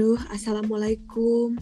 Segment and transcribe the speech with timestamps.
[0.00, 1.60] Duh, assalamualaikum.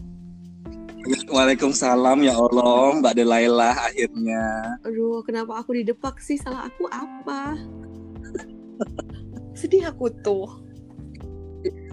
[1.26, 4.78] Waalaikumsalam ya Allah, Mbak Delaila akhirnya.
[4.86, 6.38] Aduh, kenapa aku didepak sih?
[6.38, 7.58] Salah aku apa?
[9.58, 10.46] Sedih aku tuh.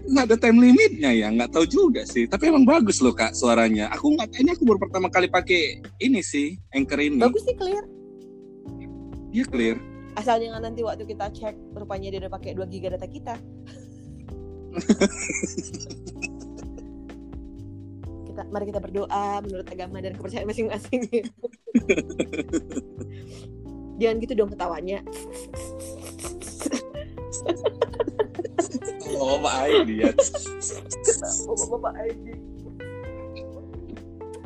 [0.06, 2.30] Nggak ada time limitnya ya, nggak tahu juga sih.
[2.30, 3.90] Tapi emang bagus loh kak suaranya.
[3.98, 7.18] Aku nggak, ini aku baru pertama kali pakai ini sih, anchor ini.
[7.18, 7.82] Bagus sih clear.
[9.34, 9.82] Iya clear.
[10.14, 13.34] Asal jangan nanti waktu kita cek, rupanya dia udah pakai 2 giga data kita.
[18.36, 21.08] kita mari kita berdoa menurut agama dan kepercayaan masing-masing.
[23.96, 25.00] jangan gitu dong ketawanya.
[29.16, 30.12] Oh, Pak Aidi ya.
[31.96, 32.32] Aidi.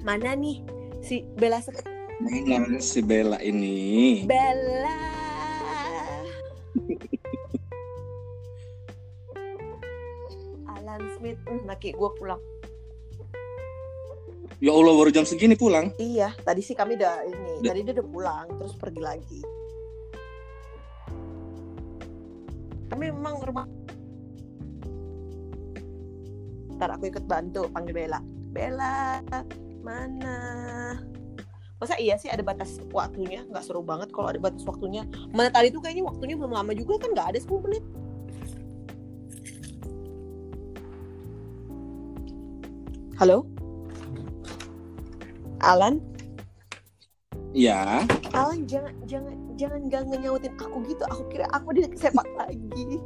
[0.06, 0.62] Mana nih
[1.02, 1.82] si Bella Sek-
[2.22, 4.22] Mana si Bella ini?
[4.22, 5.02] Bella.
[10.78, 12.38] Alan Smith, hmm, laki gue pulang.
[14.60, 15.88] Ya Allah baru jam segini pulang.
[15.96, 17.72] Iya, tadi sih kami udah ini, Udah.
[17.72, 19.40] tadi dia udah pulang, terus pergi lagi.
[22.92, 23.64] Tapi memang rumah.
[26.76, 28.20] Ntar aku ikut bantu panggil Bella.
[28.52, 29.24] Bella,
[29.80, 30.36] mana?
[31.80, 33.40] Masa iya sih ada batas waktunya?
[33.48, 35.08] Nggak seru banget kalau ada batas waktunya.
[35.32, 37.84] Mana tadi tuh kayaknya waktunya belum lama juga kan nggak ada 10 menit.
[43.16, 43.48] Halo?
[45.70, 46.02] Alan?
[47.54, 48.02] Ya.
[48.34, 51.04] Alan jangan jangan jangan gak nyautin aku gitu.
[51.06, 52.98] Aku kira aku di sepak lagi.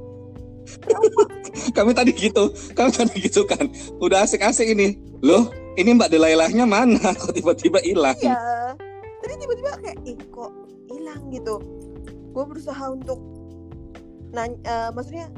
[1.77, 3.69] Kami tadi gitu, kami tadi gitu kan.
[4.01, 4.97] Udah asik-asik ini.
[5.21, 7.13] Loh, ini Mbak Delailahnya mana?
[7.21, 8.17] Kok tiba-tiba hilang?
[8.17, 8.73] Iya.
[9.21, 10.53] Tadi tiba-tiba kayak ih kok
[10.93, 11.57] hilang gitu.
[12.37, 13.21] Gue berusaha untuk
[14.37, 15.33] nanya, eh, maksudnya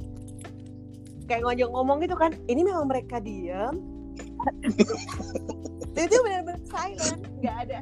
[1.30, 2.34] kayak ngajak ngomong gitu kan.
[2.46, 3.78] Ini memang mereka diam.
[5.96, 7.78] Tiba-tiba benar-benar silent, nggak ada.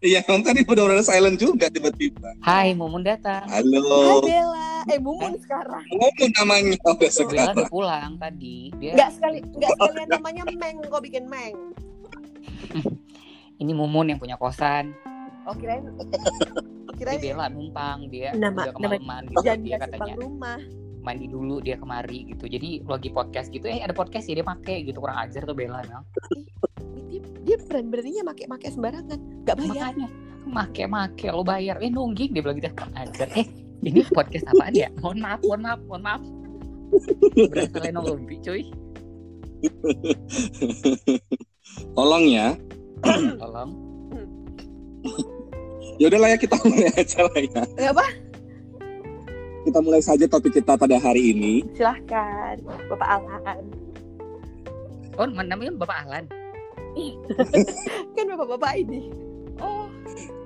[0.00, 2.32] Iya, emang tadi udah silent juga tiba-tiba.
[2.40, 3.44] Hai, Mumun datang.
[3.44, 4.24] Hai Halo.
[4.24, 5.84] Bella, eh Mumun sekarang.
[5.92, 7.52] Ngomong namanya udah Bella sekarang.
[7.52, 8.72] udah pulang tadi.
[8.80, 11.56] Dia Nggak sekali, nggak sekalian namanya Meng, kok bikin Meng.
[13.60, 14.96] ini Mumun yang punya kosan.
[15.44, 15.84] Oh kirain,
[16.96, 20.60] kirain Bella numpang dia Nama- udah kemalaman gitu dia dikasih katanya rumah.
[21.00, 22.44] mandi dulu dia kemari gitu.
[22.46, 25.80] Jadi lagi podcast gitu eh ada podcast ya dia make gitu kurang ajar tuh Bella
[25.82, 26.04] emang.
[27.50, 29.90] Dia, dia berani-beraninya make-make sembarangan, nggak bayar.
[30.46, 33.26] Makanya make make lo bayar eh nungging dia bilang gitu ajar.
[33.34, 33.42] Eh
[33.82, 34.86] ini podcast apaan ya?
[35.02, 36.22] Mohon maaf, mohon maaf, mohon maaf.
[37.50, 38.70] Berasa Leno Lumpi cuy.
[41.98, 42.54] Tolong ya.
[43.42, 43.70] Tolong.
[45.98, 47.62] Ya udah lah ya kita mulai aja lah ya.
[47.82, 48.06] Eh, apa?
[49.66, 51.66] Kita mulai saja topik kita pada hari ini.
[51.74, 53.66] Silahkan, Bapak Alan.
[55.18, 56.30] Oh, namanya Bapak Alan.
[58.16, 59.10] Kan bapak-bapak ini.
[59.60, 59.86] Oh,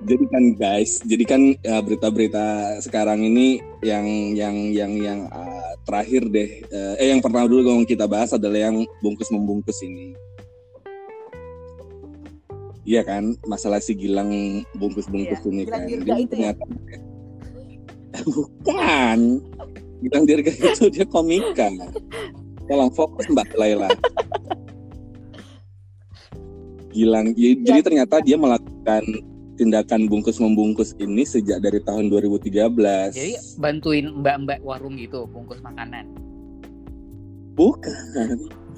[0.05, 4.05] Jadi kan guys, jadi kan ya, berita-berita sekarang ini yang
[4.37, 8.69] yang yang yang uh, terakhir deh, uh, eh yang pertama dulu yang kita bahas adalah
[8.69, 10.13] yang bungkus membungkus ini.
[12.85, 14.29] Iya kan, masalah si Gilang
[14.77, 15.89] bungkus-bungkus Iya, ini Gilang kan.
[15.89, 16.51] Dirga Dia itu ya?
[16.53, 16.63] ternyata
[18.29, 19.19] bukan.
[20.05, 21.67] Gilang Dirga itu dia komika.
[22.69, 23.89] Tolong fokus Mbak Laila.
[26.95, 29.03] Gilang, jadi, jadi ternyata dia melakukan
[29.55, 33.11] tindakan bungkus membungkus ini sejak dari tahun 2013.
[33.11, 36.07] jadi bantuin mbak-mbak warung gitu bungkus makanan.
[37.53, 38.35] Bukan.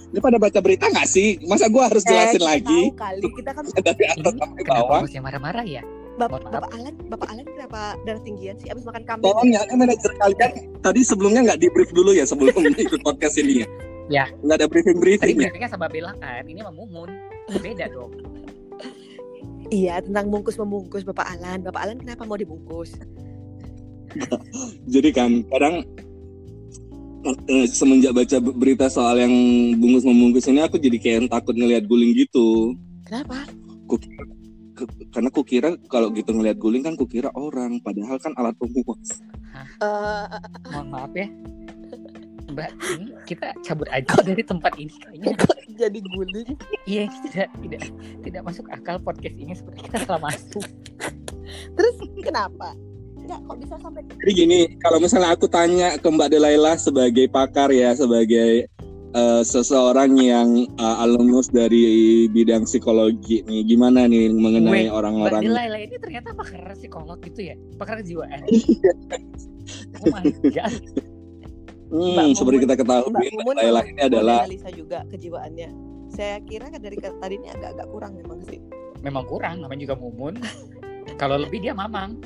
[0.08, 1.42] Ini pada baca berita nggak sih?
[1.46, 5.00] Masa gua harus jelasin Eh, lagi Tahu kali kita kan dari atas sampai kenapa bawah?
[5.06, 5.82] bosnya marah-marah ya?
[6.18, 6.50] Bapak.
[6.50, 9.30] Bapak Alan, Bapak Alan kenapa darah tinggian sih abis makan kambing?
[9.30, 10.52] Tolong ya, kan manajer kalian
[10.82, 12.54] tadi sebelumnya nggak di brief dulu ya sebelum
[12.90, 13.68] ikut podcast ini ya?
[14.10, 14.26] Ya.
[14.42, 15.50] Nggak ada briefing Tadi briefing ya?
[15.50, 17.10] briefingnya sama Bella kan, ini sama Mumun.
[17.48, 18.12] Beda dong.
[19.68, 21.64] Iya tentang bungkus membungkus Bapak Alan.
[21.64, 22.96] Bapak Alan kenapa mau dibungkus?
[24.94, 25.84] Jadi kan kadang
[27.28, 29.34] eh, semenjak baca berita soal yang
[29.76, 32.72] bungkus membungkus ini aku jadi kayak takut ngelihat guling gitu.
[33.04, 33.44] Kenapa?
[33.88, 34.32] Kukira-
[34.72, 39.20] ke- karena kukira kalau gitu ngelihat guling kan kukira orang, padahal kan alat pemuas.
[39.84, 40.26] Eh,
[40.72, 41.28] Mohon maaf ya.
[42.58, 45.38] Mbak, ini kita cabut aja dari tempat ini kayaknya.
[45.38, 46.58] kok jadi guling?
[46.90, 47.82] Iya, tidak tidak
[48.26, 50.66] tidak masuk akal podcast ini seperti kita salah masuk.
[51.78, 51.96] Terus
[52.26, 52.74] kenapa?
[53.14, 57.70] Enggak, kok bisa sampai Jadi gini, kalau misalnya aku tanya ke Mbak Delaila sebagai pakar
[57.70, 58.66] ya, sebagai
[59.14, 65.42] eh, seseorang yang uh, alumnus dari bidang psikologi nih, gimana nih mengenai Weh, Mbak orang-orang
[65.46, 68.50] Delaila ini ternyata pakar psikolog gitu ya, pakar kejiwaan.
[70.02, 70.74] oh my god.
[71.88, 75.70] Hmm, seperti kita ketahui, Mbak Mumun Laila ini adalah Lisa juga kejiwaannya.
[76.12, 78.60] Saya kira kan dari tadi ini agak-agak kurang memang sih.
[79.04, 80.36] Memang kurang, namanya juga mumun.
[81.16, 82.20] Kalau lebih dia mamang.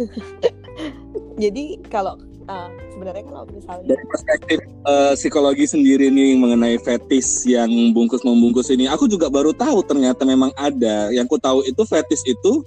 [1.43, 2.17] Jadi kalau
[2.49, 8.73] uh, sebenarnya kalau misalnya dari perspektif eh, psikologi sendiri nih mengenai fetis yang bungkus membungkus
[8.73, 11.13] ini, aku juga baru tahu ternyata memang ada.
[11.13, 12.65] Yang ku tahu itu fetis itu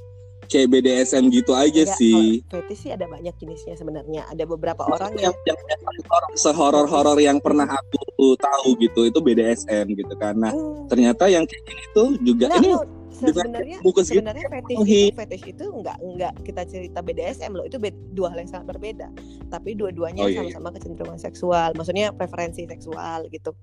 [0.54, 2.46] kayak BDSM gitu aja enggak, sih.
[2.46, 4.22] fetish sih ada banyak jenisnya sebenarnya.
[4.30, 9.18] Ada beberapa orang yang, yang yang, yang horor, sehoror-horor yang pernah aku tahu gitu itu
[9.18, 10.38] BDSM gitu kan.
[10.38, 12.70] Nah, Hmm, ternyata yang kayak gini tuh juga nah, ini
[13.14, 17.64] sebenarnya sebenarnya fetish itu fetish itu enggak enggak kita cerita BDSM loh.
[17.64, 19.08] Itu be- dua hal yang sangat berbeda.
[19.48, 20.54] Tapi dua-duanya Oh, iya, iya.
[20.58, 21.68] sama-sama kecenderungan seksual.
[21.78, 23.54] Maksudnya preferensi seksual gitu.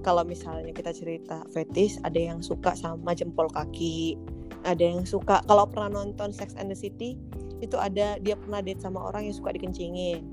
[0.00, 4.16] Kalau misalnya kita cerita fetish ada yang suka sama jempol kaki.
[4.64, 7.16] Ada yang suka kalau pernah nonton Sex and the City
[7.60, 10.24] itu ada dia pernah date sama orang yang suka dikencingin.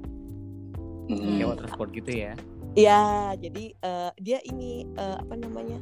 [1.08, 1.40] Hmm.
[1.40, 2.34] Kayak water sport gitu ya.
[2.78, 5.82] Ya, jadi eh, dia ini eh, apa namanya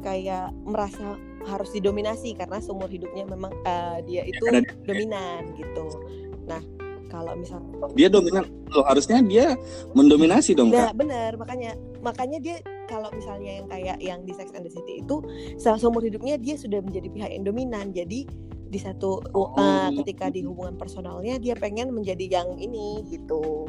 [0.00, 1.16] kayak merasa
[1.46, 5.86] harus didominasi karena seumur hidupnya memang eh, dia itu karena dominan gitu.
[6.44, 6.60] Nah,
[7.08, 9.58] kalau misalnya, dia dominan loh harusnya dia
[9.98, 11.02] mendominasi dong nah kak.
[11.02, 12.56] benar makanya makanya dia
[12.86, 15.18] kalau misalnya yang kayak yang di Sex and the City itu
[15.58, 17.90] se- seumur hidupnya dia sudah menjadi pihak yang dominan.
[17.90, 18.26] Jadi
[18.70, 19.50] di satu Oh.
[19.58, 23.66] eh, ketika di hubungan personalnya dia pengen menjadi yang ini gitu.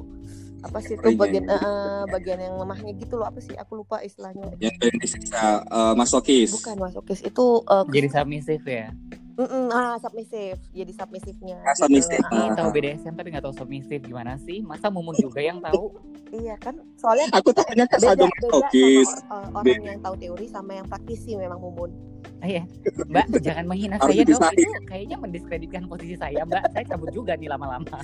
[0.61, 1.59] Apa sih itu bagian eh,
[2.07, 4.53] bagian yang lemahnya gitu loh apa sih aku lupa istilahnya.
[4.57, 6.49] Yang pengen disiksa eh, masokis.
[6.51, 8.87] Bukan masokis itu uh, Jadi submissive ya.
[9.31, 11.57] mm-mm, ah submissive, jadi submisifnya.
[11.63, 12.21] Ah, submissive.
[12.21, 12.53] Ah, Ini Ah.
[12.53, 14.61] tahu BDSM tapi nggak tahu submissive gimana sih?
[14.61, 15.97] Masa mumun juga yang tahu?
[16.31, 19.09] iya kan, soalnya Aku tanya ke beda beda sadomasokis.
[19.19, 19.87] sama uh, orang Beda.
[19.89, 21.89] yang tahu teori sama yang praktisi memang mumun.
[22.37, 22.63] Ah, iya.
[23.03, 24.53] Mbak, jangan menghina Harus saya dong.
[24.53, 26.63] Itu kayaknya mendiskreditkan posisi saya, Mbak.
[26.69, 27.97] Saya cabut juga nih lama-lama.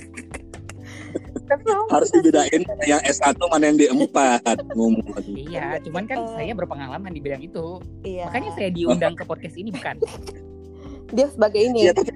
[1.48, 4.18] Tapi Harus dibedain mana yang S1 mana yang D4
[4.76, 5.16] ngomong.
[5.24, 7.80] Iya, cuman kan saya berpengalaman di bidang itu.
[8.04, 8.28] Iya.
[8.28, 9.96] Makanya saya diundang ke podcast ini bukan?
[11.08, 12.12] dia sebagai ini Iya, tapi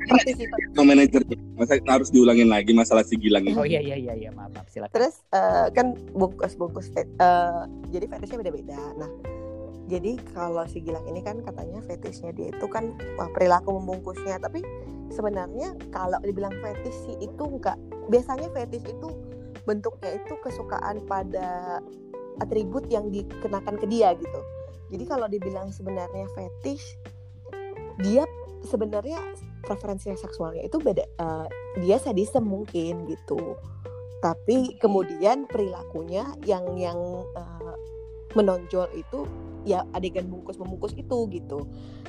[0.77, 1.37] sama manajernya.
[1.57, 3.57] Masa harus diulangin lagi masalah si Gilang ini.
[3.57, 4.93] Oh iya iya iya iya maaf, maaf silakan.
[4.93, 8.77] Terus eh, kan bungkus bungkus fet- eh, jadi fetishnya beda-beda.
[9.01, 9.09] Nah,
[9.89, 14.61] jadi kalau si Gilang ini kan katanya fetishnya dia itu kan wah, perilaku membungkusnya, tapi
[15.09, 17.79] sebenarnya kalau dibilang fetish sih itu enggak.
[18.09, 19.09] Biasanya fetish itu
[19.63, 21.79] bentuknya itu kesukaan pada
[22.43, 24.41] atribut yang dikenakan ke dia gitu.
[24.91, 26.99] Jadi kalau dibilang sebenarnya fetish,
[28.03, 28.27] dia
[28.67, 29.19] sebenarnya
[29.63, 31.05] preferensi seksualnya itu beda.
[31.07, 31.47] eh,
[31.81, 33.57] dia sadisme mungkin gitu
[34.23, 36.99] tapi kemudian perilakunya yang yang
[37.35, 37.75] eh,
[38.39, 39.27] menonjol itu
[39.67, 41.67] ya adegan bungkus membungkus itu gitu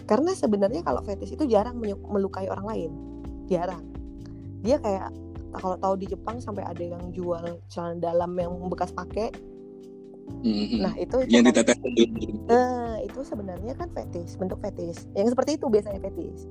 [0.09, 2.91] karena sebenarnya kalau fetish itu jarang melukai orang lain
[3.49, 3.85] jarang
[4.65, 5.13] dia kayak
[5.53, 9.29] kalau tahu di Jepang sampai ada yang jual celana dalam yang bekas pakai
[10.39, 10.79] Mhm.
[10.79, 11.77] nah itu itu yang kan- ditetes
[12.43, 15.07] Nah, itu sebenarnya kan fetish, bentuk fetish.
[15.13, 16.43] Yang seperti itu biasanya fetish.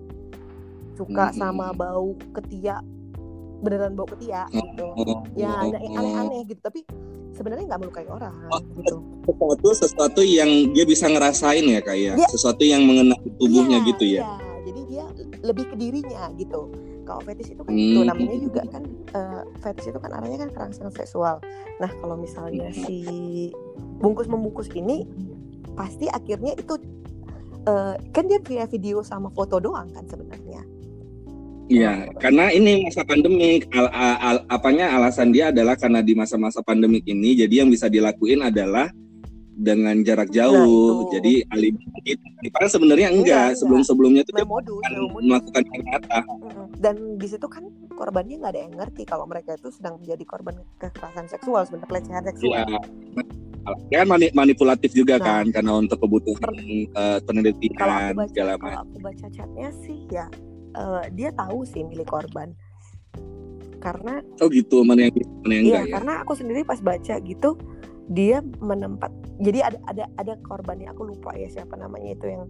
[0.94, 1.36] Suka Hmm.
[1.36, 2.80] sama bau ketiak,
[3.60, 4.86] beneran bau ketiak gitu.
[4.88, 6.00] Oh, Ya, oh, ada yang oh.
[6.00, 6.84] aneh-aneh gitu, tapi
[7.30, 8.96] sebenarnya nggak melukai orang Oh, gitu.
[9.22, 14.04] sesuatu sesuatu yang dia bisa ngerasain ya kayak Dia- sesuatu yang mengenai tubuhnya Iya, gitu
[14.06, 14.20] ya.
[14.20, 14.32] iya.
[14.62, 15.04] Jadi dia
[15.42, 16.60] lebih ke dirinya gitu.
[17.02, 17.82] Kalau fetish itu kan Hmm.
[17.82, 18.82] itu namanya juga kan
[19.14, 21.36] eh, fetish itu kan arahnya kan kerangsangan seksual.
[21.82, 22.78] Nah, kalau misalnya Hmm.
[22.86, 22.98] si
[23.98, 25.06] bungkus membungkus ini
[25.74, 26.74] pasti akhirnya itu
[27.62, 30.62] eh, kan dia via video sama foto doang kan sebenarnya.
[31.70, 36.60] Iya, karena ini masa pandemik, al, al- al- apanya alasan dia adalah karena di masa-masa
[36.60, 38.90] pandemik ini, jadi yang bisa dilakuin adalah
[39.52, 41.12] dengan jarak jauh, Nah, itu.
[41.12, 41.84] jadi alibi.
[42.48, 43.58] Padahal sebenarnya enggak, Enggak, enggak.
[43.60, 44.84] sebelum-sebelumnya itu modus,
[45.20, 45.62] melakukan.
[45.62, 46.66] Mm-mm.
[46.76, 50.56] Dan di situ kan korbannya nggak ada yang ngerti kalau mereka itu sedang menjadi korban
[50.76, 52.64] kekerasan seksual, sebenarnya pelecehan seksual.
[52.64, 52.80] Iya.
[53.88, 55.26] Dia kan mani- manipulatif juga Nah.
[55.38, 58.82] kan, karena untuk kebutuhan eh, Kalau penelitian aku baca, segala kalau macam.
[58.82, 60.26] aku baca chatnya sih ya
[60.72, 62.50] eh, dia tahu sih milik korban.
[63.78, 65.94] Karena Oh gitu, mana yang mana yang iya, enggak ya?
[65.94, 67.50] karena aku sendiri pas baca gitu
[68.10, 69.10] dia menempat.
[69.38, 72.44] Jadi ada ada ada korbannya aku lupa ya siapa namanya itu yang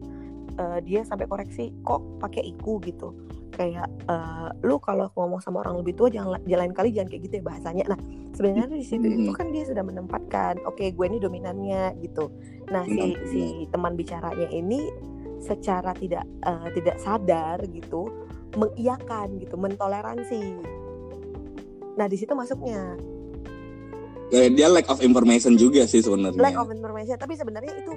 [0.56, 3.12] eh, dia sampai koreksi kok pakai iku gitu.
[3.52, 7.34] Kayak eh, lu kalau ngomong sama orang lebih tua jangan jalan kali jangan kayak gitu
[7.40, 7.84] ya bahasanya.
[7.92, 7.98] Nah,
[8.32, 12.32] sebenarnya di situ itu kan dia sudah menempatkan oke gue ini dominannya gitu.
[12.72, 13.24] Nah, si Mhm.
[13.28, 14.88] si teman bicaranya ini
[15.42, 18.08] secara tidak eh, tidak sadar gitu
[18.52, 20.44] mengiyakan gitu, mentoleransi.
[21.96, 22.96] Nah, di situ masuknya
[24.32, 26.40] Eh, dia lack of information juga sih sebenarnya.
[26.40, 27.92] lack of information tapi sebenarnya itu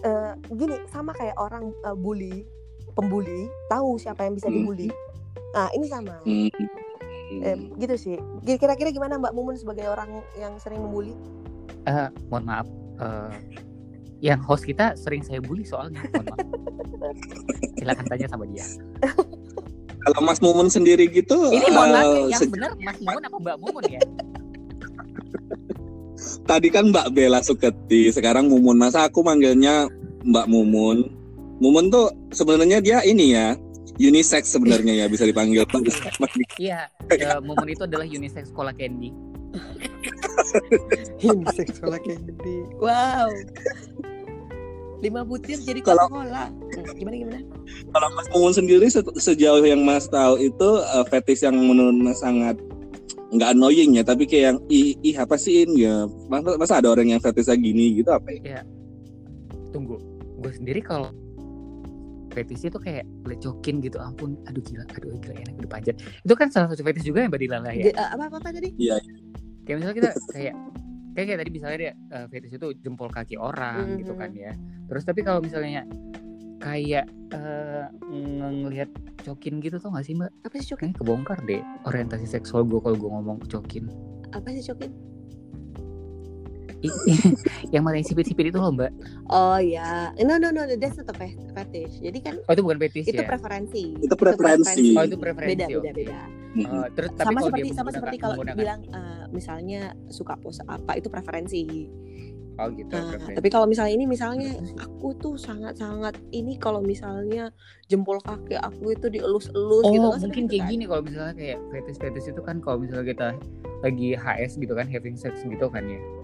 [0.00, 2.48] eh, gini sama kayak orang eh, bully
[2.90, 4.56] pembuli tahu siapa yang bisa Hmm.
[4.58, 4.88] dibully
[5.50, 6.48] nah ini sama Hmm.
[7.38, 8.16] Eh, gitu sih
[8.50, 11.12] kira-kira gimana Mbak Mumun sebagai orang yang sering membuli
[11.84, 12.66] Eh, mohon maaf.
[12.98, 13.32] eh,
[14.20, 16.00] yang host kita sering saya bully soalnya.
[16.10, 16.40] Mohon maaf.
[17.78, 18.66] Silakan tanya sama dia.
[20.00, 23.84] Kalau Mas Mumun sendiri gitu, Ini mohon maaf yang benar Mas Mumun apa Mbak Mumun
[23.86, 24.00] ya?
[26.48, 28.80] Tadi kan Mbak Bella Suketi, sekarang Mumun.
[28.80, 29.84] Masa aku manggilnya
[30.24, 31.12] Mbak Mumun?
[31.60, 33.52] Mumun tuh sebenarnya dia ini ya,
[34.00, 35.68] unisex sebenarnya ya bisa dipanggil.
[36.56, 39.12] Iya, eh, Mumun itu adalah unisex sekolah candy.
[41.20, 42.56] Insek sekolah candy.
[42.80, 43.28] Wow.
[44.98, 46.50] Lima butir jadi Kalau- Coca-Cola.
[46.50, 47.40] Hmm, gimana gimana?
[47.94, 52.18] Kalau Mas Mumun sendiri se- sejauh yang Mas tahu itu eh, fetish yang menurut Mas
[52.18, 52.58] sangat
[53.28, 56.08] nggak annoying ya, tapi kayak yang ih, ih apa sih ini ya?
[56.26, 58.64] Masa, masa ada orang yang fetishnya gini gitu apa ya?
[59.68, 60.00] Tunggu,
[60.40, 61.12] gue sendiri kalau
[62.28, 66.46] fetish itu kayak lecokin gitu ampun aduh gila aduh gila enak udah panjat itu kan
[66.48, 68.68] salah satu fetish juga yang mbak Dilala ya J- eh, apa apa apa tadi?
[69.66, 70.54] kayak misalnya kita kayak
[71.16, 73.98] kayak, kayak tadi misalnya dia eh, fetish itu jempol kaki orang Mhm.
[74.04, 74.52] gitu kan ya
[74.86, 75.82] terus tapi kalau misalnya
[76.58, 78.90] kayak eh, ng- ngelihat
[79.22, 80.90] cokin gitu tuh gak sih mbak Apa sih cokin?
[80.90, 83.86] kayaknya kebongkar deh orientasi seksual gue kalau gue ngomong cokin
[84.30, 84.90] Apa sih cokin?
[87.74, 88.94] Yang matanya sipit-sipit itu loh mbak
[89.28, 91.98] Oh ya, no no no, that's not a fe- fetish.
[91.98, 93.98] Jadi kan oh itu bukan fetish itu ya preferensi.
[93.98, 94.94] Itu preferensi.
[94.94, 96.20] oh itu preferensi Beda beda beda.
[96.54, 100.96] Eh, terus tapi sama kalau seperti sama seperti kalau bilang eh, misalnya suka pose apa
[100.96, 101.66] itu preferensi.
[102.58, 107.54] Oh gitu Nah, tapi kalau misalnya ini misalnya aku tuh sangat-sangat ini kalau misalnya
[107.86, 111.58] jempol kaki aku itu dielus-elus Oh, gitu kan mungkin kayak itu gini kalau misalnya kayak
[111.70, 113.28] fetish-fetish itu kan kalau misalnya kita
[113.80, 115.96] lagi HS gitu kan having sex gitu kan ya.
[115.96, 116.16] kan.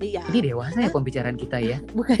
[0.00, 0.22] Iya.
[0.32, 1.76] Ini dewasa ya pembicaraan kita ya.
[1.98, 2.16] Bukan.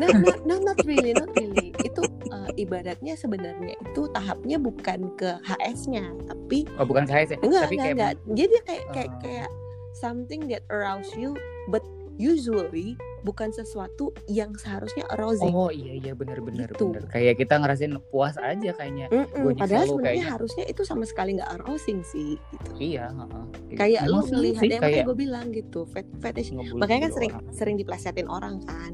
[0.00, 1.76] No, no, no, not really, not really.
[1.76, 7.38] Itu eh, ibaratnya sebenarnya itu tahapnya bukan ke HS-nya, tapi Oh, bukan ke HS ya.
[7.44, 8.12] enggak, tapi enggak, kayak enggak.
[8.32, 9.20] Jadi dia kayak kayak Oh.
[9.20, 9.48] kayak
[9.92, 11.36] something that arouse you,
[11.68, 11.84] but
[12.18, 15.50] usually bukan sesuatu yang seharusnya arousing.
[15.50, 16.86] Oh iya iya benar benar Gitu.
[16.86, 17.06] benar.
[17.06, 19.06] Kayak kita ngerasain puas aja kayaknya.
[19.08, 20.26] Gua nyesel padahal sebenarnya kayaknya.
[20.28, 22.70] harusnya itu sama sekali nggak arousing sih gitu.
[22.76, 23.44] Iya, heeh.
[23.74, 26.50] Kayak lu Emang sih yang kayak gue bilang gitu, fet- fetish.
[26.50, 27.46] ngebully Makanya kan sering orang.
[27.52, 28.92] sering diplesetin orang kan.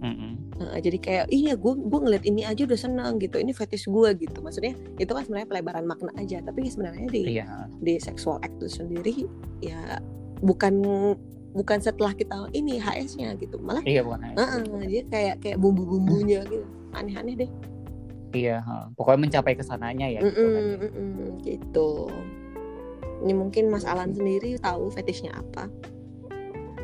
[0.00, 0.32] Mm-mm.
[0.56, 3.36] Heeh, jadi kayak iya gue gue ngeliat ini aja udah seneng gitu.
[3.36, 4.40] Ini fetish gue gitu.
[4.40, 6.40] Maksudnya itu kan sebenarnya pelebaran makna aja.
[6.40, 7.68] Tapi sebenarnya di Iya.
[7.76, 9.28] di sexual act itu sendiri
[9.60, 10.00] ya
[10.40, 10.80] bukan
[11.50, 13.58] bukan setelah kita ini HS-nya gitu.
[13.58, 14.36] Malah Iya bukan HS.
[14.38, 16.66] heeh, dia kayak kayak bumbu-bumbunya gitu.
[16.94, 17.50] Aneh-aneh deh.
[18.30, 18.84] Iya, heeh.
[18.94, 20.62] pokoknya mencapai ke sananya ya gitu kan.
[20.62, 22.06] Mm-mm, mm-mm, gitu.
[23.26, 25.66] Ini mungkin Mas Alan sendiri tahu fetishnya apa?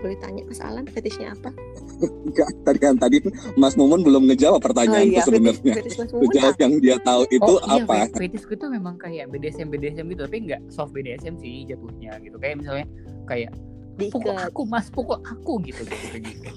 [0.02, 1.54] Boleh tanya Mas Alan fetishnya apa?
[2.02, 3.16] Enggak, tadi kan tadi
[3.56, 5.74] Mas Mumun belum ngejawab pertanyaanku fetish, sebenarnya.
[5.80, 7.94] fetish Mas Mumun Jawab yang dia tahu itu oh, iya, apa?
[8.04, 12.36] fe- fetishku itu memang kayak BDSM BDSM gitu, tapi nggak soft BDSM sih jatuhnya gitu.
[12.36, 12.86] Kayak misalnya
[13.24, 13.50] kayak
[13.98, 14.48] pukul diikat.
[14.48, 16.50] aku mas pukul aku gitu gitu gitu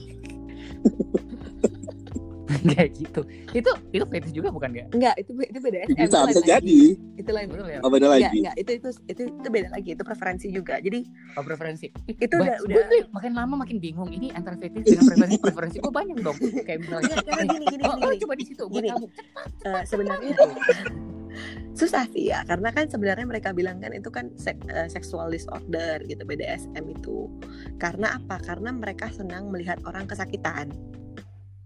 [2.76, 3.22] kayak gitu
[3.54, 5.96] itu itu fetish juga bukan ya Enggak, itu itu beda SM.
[5.96, 6.50] Bisa itu lain bisa lagi.
[6.50, 6.80] jadi.
[7.16, 7.48] Itu lain.
[7.48, 8.38] betul ya Oh, beda lagi.
[8.42, 10.76] enggak, itu itu itu itu beda lagi, itu preferensi juga.
[10.82, 11.00] Jadi
[11.38, 15.06] oh, preferensi itu Ba- udah udah tuh makin lama makin bingung ini antara fetish dengan
[15.08, 18.04] preferensi preferensi gue banyak dong kayak misalnya karena gini gini oh, gini.
[18.04, 18.22] oh, gini.
[18.26, 18.90] coba di situ gue Gini.
[19.64, 20.34] Eh, sebenarnya
[21.80, 26.04] susah sih ya karena kan sebenarnya mereka bilang kan itu kan sek- eh, sexual disorder
[26.04, 27.32] gitu BDSM itu.
[27.80, 28.36] Karena apa?
[28.44, 30.76] Karena mereka senang melihat orang kesakitan.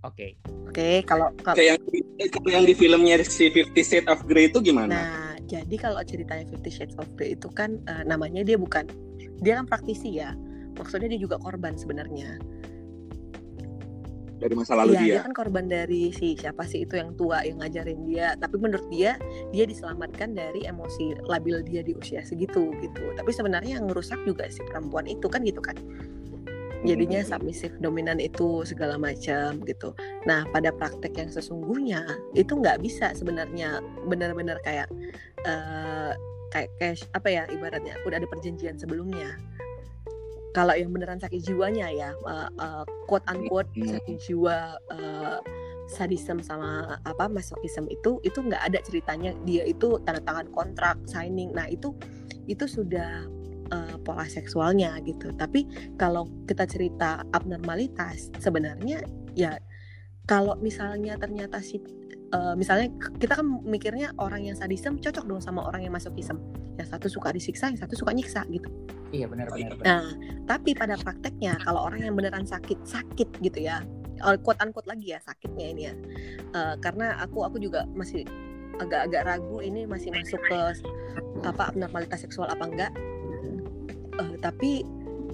[0.05, 0.37] Oke.
[0.69, 1.81] Oke kalau kalau Kayak yang,
[2.21, 4.93] eh, yang di filmnya si Fifty Shades of Grey itu gimana?
[4.93, 8.85] nah jadi kalau ceritanya Fifty Shades of Grey itu kan eh, namanya dia bukan
[9.41, 10.37] dia kan praktisi ya.
[10.77, 12.37] Maksudnya dia juga korban sebenarnya
[14.43, 15.13] Dari masa lalu Iya, dia.
[15.15, 18.35] dia kan korban dari si siapa sih itu yang tua yang ngajarin dia.
[18.35, 19.15] Tapi menurut dia,
[19.55, 23.03] dia diselamatkan dari emosi labil dia di usia segitu gitu.
[23.15, 25.79] Tapi sebenarnya yang ngerusak juga si perempuan itu kan gitu kan.
[26.83, 27.39] Jadinya Hmm.
[27.39, 29.95] submissive dominan itu segala macam gitu.
[30.27, 32.03] Nah pada praktek yang sesungguhnya
[32.35, 33.79] itu nggak bisa sebenarnya
[34.11, 34.91] benar-benar kayak
[35.47, 36.11] eh
[36.51, 39.31] kayak kayak apa ya ibaratnya udah ada perjanjian sebelumnya.
[40.53, 43.97] Kalau yang beneran sakit jiwanya ya, eh, eh, quote unquote Hmm.
[43.97, 45.37] sakit jiwa eh,
[45.89, 51.51] sadism sama apa masokism itu itu nggak ada ceritanya dia itu tanda tangan kontrak signing.
[51.51, 51.91] Nah itu
[52.47, 53.25] itu sudah
[53.73, 55.33] eh, pola seksualnya gitu.
[55.35, 59.57] Tapi kalau kita cerita abnormalitas sebenarnya ya
[60.29, 61.81] kalau misalnya ternyata si
[62.33, 66.39] eh, misalnya kita kan mikirnya orang yang sadism cocok dong sama orang yang masokism.
[66.77, 68.69] Yang satu suka disiksa, yang satu suka nyiksa gitu.
[69.13, 69.85] Iya benar benar benar.
[69.85, 70.05] Nah,
[70.49, 73.85] tapi pada prakteknya kalau orang yang beneran sakit sakit gitu ya,
[74.41, 75.93] quote unquote lagi ya sakitnya ini ya,
[76.53, 78.25] Eh, karena aku aku juga masih
[78.77, 80.59] agak-agak ragu ini masih masuk ke
[81.45, 82.91] apa abnormalitas seksual apa enggak.
[84.17, 84.85] Eh, tapi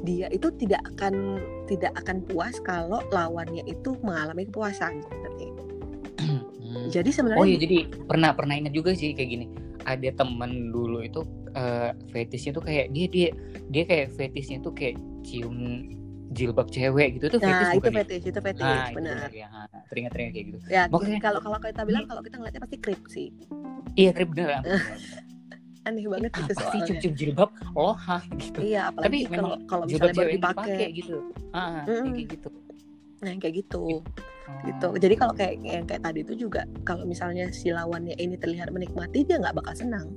[0.07, 5.03] dia itu tidak akan tidak akan puas kalau lawannya itu mengalami kepuasan?
[6.19, 6.85] Hmm.
[6.93, 9.45] jadi sebenarnya Oh iya jadi pernah pernah ingat juga sih kayak gini.
[9.89, 13.29] Ada temen dulu itu eh, fetishnya tuh kayak dia dia
[13.67, 15.57] dia kayak fetishnya tuh kayak cium
[16.29, 17.95] jilbab cewek gitu tuh nah fetish itu ya?
[17.97, 19.47] fetish itu fetish Ah, itu benar ya.
[19.49, 20.57] Ah, Teringat teringat kayak gitu.
[20.69, 23.27] ya Makanya- kalau kalau kita bilang kalau kita ngeliatnya pasti creep sih
[23.95, 24.49] Iya bener.
[24.55, 24.69] ampun.
[25.89, 27.49] aneh banget itu Apa sih cium-cium jilbab?
[27.73, 28.59] Oh, hah gitu.
[28.61, 31.17] iya apalagi Tapi kalau kalau Jilbab misalnya baru dipakai gitu.
[31.49, 32.13] Ah, Mm-mm.
[32.13, 32.49] kayak gitu.
[33.19, 33.83] nah kayak gitu
[34.65, 34.97] gitu Oh.
[34.99, 39.23] jadi kalau kayak yang kayak tadi itu juga kalau misalnya si lawannya ini terlihat menikmati
[39.23, 40.07] dia nggak bakal senang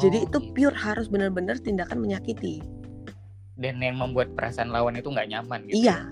[0.00, 0.52] jadi Oh, itu gitu.
[0.56, 2.64] pure harus benar-benar tindakan menyakiti
[3.54, 5.84] dan yang membuat perasaan lawan itu nggak nyaman gitu.
[5.84, 6.02] iya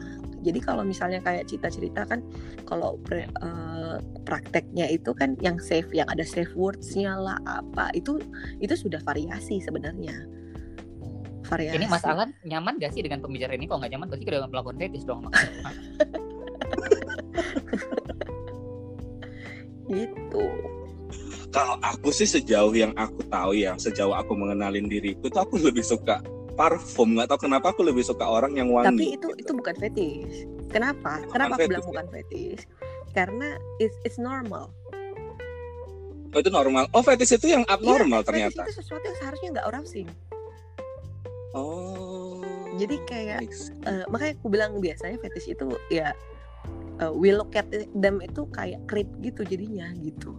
[0.42, 2.22] jadi kalau misalnya kayak Cita cerita kan
[2.66, 8.18] kalau pre- eh, prakteknya itu kan yang safe yang ada safe words-nya lah apa itu
[8.58, 10.14] itu sudah variasi sebenarnya
[11.52, 13.68] variasi Ini Mas Alan nyaman gak sih dengan pembicaraan ini?
[13.68, 15.28] Kalau nggak nyaman kita udah melakukan fetish dong.
[19.84, 20.46] Gitu
[21.52, 25.84] Kalau aku sih sejauh yang aku tahu ya, sejauh aku mengenalin diriku tuh aku lebih
[25.84, 27.12] suka parfum.
[27.12, 28.88] Nggak tahu kenapa aku lebih suka orang yang wangi.
[28.88, 29.36] tapi itu gitu.
[29.36, 30.36] itu bukan fetish
[30.68, 31.88] kenapa Bukan kenapa aku fetish, bilang ya?
[31.92, 32.62] bukan fetish
[33.12, 34.72] karena it's it's normal
[36.32, 36.88] Oh, itu normal.
[36.96, 38.64] Oh, fetish itu yang abnormal Iya, ternyata.
[38.64, 40.08] fetish itu sesuatu yang seharusnya nggak arousing
[41.52, 42.40] Oh.
[42.76, 43.40] Jadi kayak.
[43.84, 46.16] Eh, makanya aku bilang biasanya fetish itu ya
[47.00, 50.32] eh, we look at them itu kayak creep gitu jadinya gitu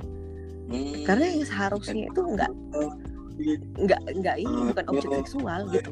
[0.63, 1.03] Hmm.
[1.03, 2.48] karena yang seharusnya itu nggak
[3.84, 5.91] nggak nggak ini Ah, bukan objek seksual gitu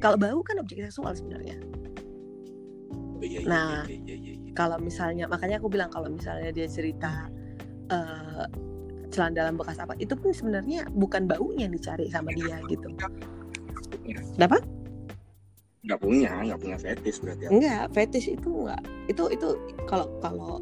[0.00, 1.60] kalau bau kan objek seksual sebenarnya
[3.16, 4.52] Oh, iya, iya, Nah, iya, iya, iya, iya.
[4.56, 7.28] kalau misalnya makanya aku bilang kalau misalnya dia cerita
[7.92, 8.44] eh
[9.12, 12.88] celana dalam bekas apa itu pun sebenarnya bukan baunya yang dicari sama dia gitu
[14.36, 14.58] Kenapa?
[15.86, 17.42] nggak punya, nggak punya fetish berarti.
[17.46, 17.50] ya.
[17.54, 19.48] enggak fetish itu enggak itu itu
[19.86, 20.58] kalau kalau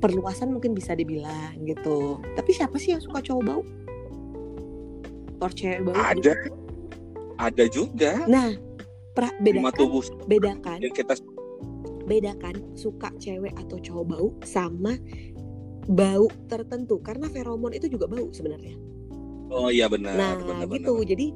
[0.00, 3.62] perluasan mungkin bisa dibilang gitu tapi siapa sih yang suka cowok bau
[5.44, 6.32] or cewek bau Ada,
[7.36, 8.24] ada juga.
[8.24, 8.56] nah
[9.12, 11.12] pra, bedakan tubuh bedakan yang kita
[12.08, 14.96] bedakan suka cewek atau cowok bau sama
[15.84, 18.72] bau tertentu karena feromon itu juga bau sebenarnya
[19.46, 21.06] Oh iya benar, nah benar, gitu benar.
[21.06, 21.26] jadi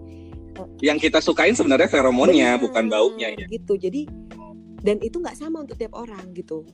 [0.80, 3.46] Yang kita sukain sebenarnya feromonnya, benar, bukan baunya ya.
[3.48, 3.76] gitu.
[3.76, 4.06] Jadi
[4.80, 6.64] dan itu nggak sama untuk tiap orang gitu.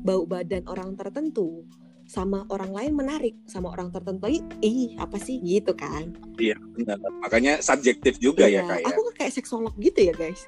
[0.00, 1.66] Bau badan orang tertentu
[2.10, 5.38] sama orang lain menarik sama orang tertentu lagi ih apa sih?
[5.38, 6.10] Gitu kan.
[6.40, 6.98] Iya, benar.
[7.22, 8.86] Makanya subjektif juga ya Iya, kayak.
[8.90, 10.42] aku kan kayak seksolog gitu ya guys.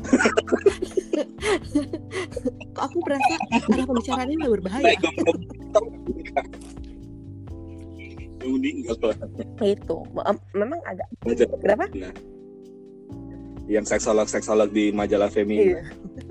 [2.76, 4.96] Kok aku merasa arah pembicaraan ini berbahaya
[8.42, 9.14] meninggal loh.
[9.60, 11.58] itu Mem- memang agak Majalah.
[11.58, 11.84] kenapa
[13.70, 15.70] Yang seksolog-seksolog di majalah Femi.
[15.70, 15.82] Iya.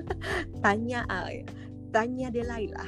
[0.65, 1.43] tanya ah, ya.
[1.89, 2.83] tanya Delaila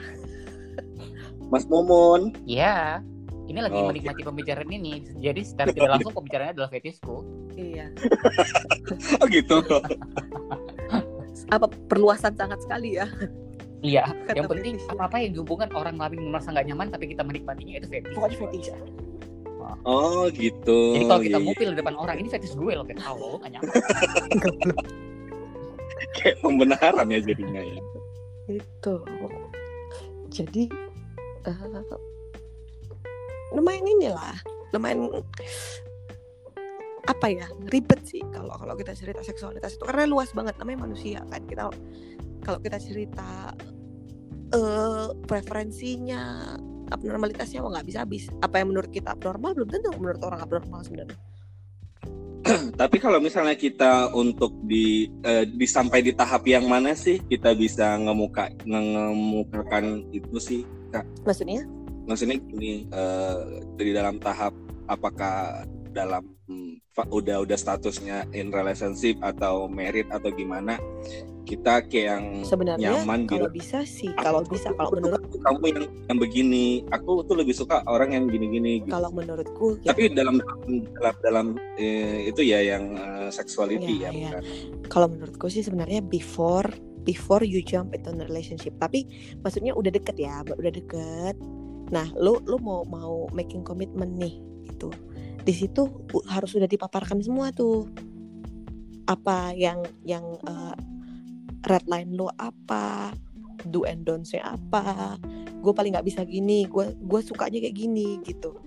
[1.48, 2.36] Mas Momon.
[2.44, 3.00] Iya.
[3.48, 5.04] Ini lagi Oh, menikmati pembicaraan ini.
[5.20, 7.24] Jadi secara tidak langsung pembicaraannya adalah fetishku.
[7.54, 7.92] iya
[9.20, 9.60] Oh gitu.
[11.52, 13.08] apa perluasan sangat sekali ya
[13.82, 14.14] Iya.
[14.30, 17.88] Kata yang penting apa-apa yang dihubungkan orang lain merasa nggak nyaman tapi kita menikmatinya itu
[17.90, 18.14] fetish.
[18.14, 18.70] pokoknya fetish
[19.88, 20.80] Oh gitu.
[20.98, 21.48] Jadi kalau kita Iya, iya.
[21.48, 23.62] ngupil di depan orang ini fetish gue loh kayak halo nggak
[26.18, 27.82] kayak pembenaran ya jadinya ya.
[28.52, 28.96] itu
[30.28, 30.64] jadi
[31.48, 31.84] eh,
[33.56, 34.36] lumayan inilah
[34.76, 35.08] lumayan
[37.08, 41.24] apa ya ribet sih kalau kalau kita cerita seksualitas itu karena luas banget namanya manusia
[41.32, 41.72] kan kita
[42.44, 43.56] kalau kita cerita
[44.52, 46.56] eh preferensinya
[46.92, 48.28] abnormalitasnya wah nggak bisa habis.
[48.44, 51.18] Apa yang menurut kita abnormal belum tentu menurut orang abnormal sebenarnya.
[52.82, 57.54] Tapi kalau misalnya kita untuk di, eh, di sampai di tahap yang mana sih kita
[57.54, 60.62] bisa ngemuka ngemukakan itu sih?
[61.24, 61.64] maksudnya?
[62.04, 63.38] Maksudnya gini, eh,
[63.80, 64.52] di dalam tahap
[64.90, 70.76] apakah dalam hmm, udah udah statusnya in relationship atau married atau gimana
[71.48, 73.58] kita kayak yang sebenarnya nyaman kalau gitu.
[73.58, 78.14] bisa sih kalau bisa kalau menurut kamu yang yang begini, aku tuh lebih suka orang
[78.14, 78.86] yang gini-gini.
[78.86, 78.94] Gitu.
[78.94, 80.38] kalau menurutku ya Tapi dalam
[81.02, 81.48] dalam dalam
[81.82, 84.30] eh, itu ya yang eh, sexuality Iya, ya, iya.
[84.38, 84.42] bukan.
[84.88, 86.68] kalau menurutku sih sebenarnya before
[87.04, 89.10] before you jump into a relationship tapi
[89.42, 91.36] maksudnya udah deket ya udah deket
[91.90, 94.94] nah lu lu mau mau making commitment nih gitu
[95.42, 95.90] di situ
[96.30, 97.90] harus sudah dipaparkan semua tuh
[99.10, 100.76] apa yang yang uh,
[101.66, 103.14] red line lu apa
[103.70, 105.18] do and don'ts-nya apa
[105.62, 108.58] gue paling nggak bisa gini gue gue sukanya kayak gini gitu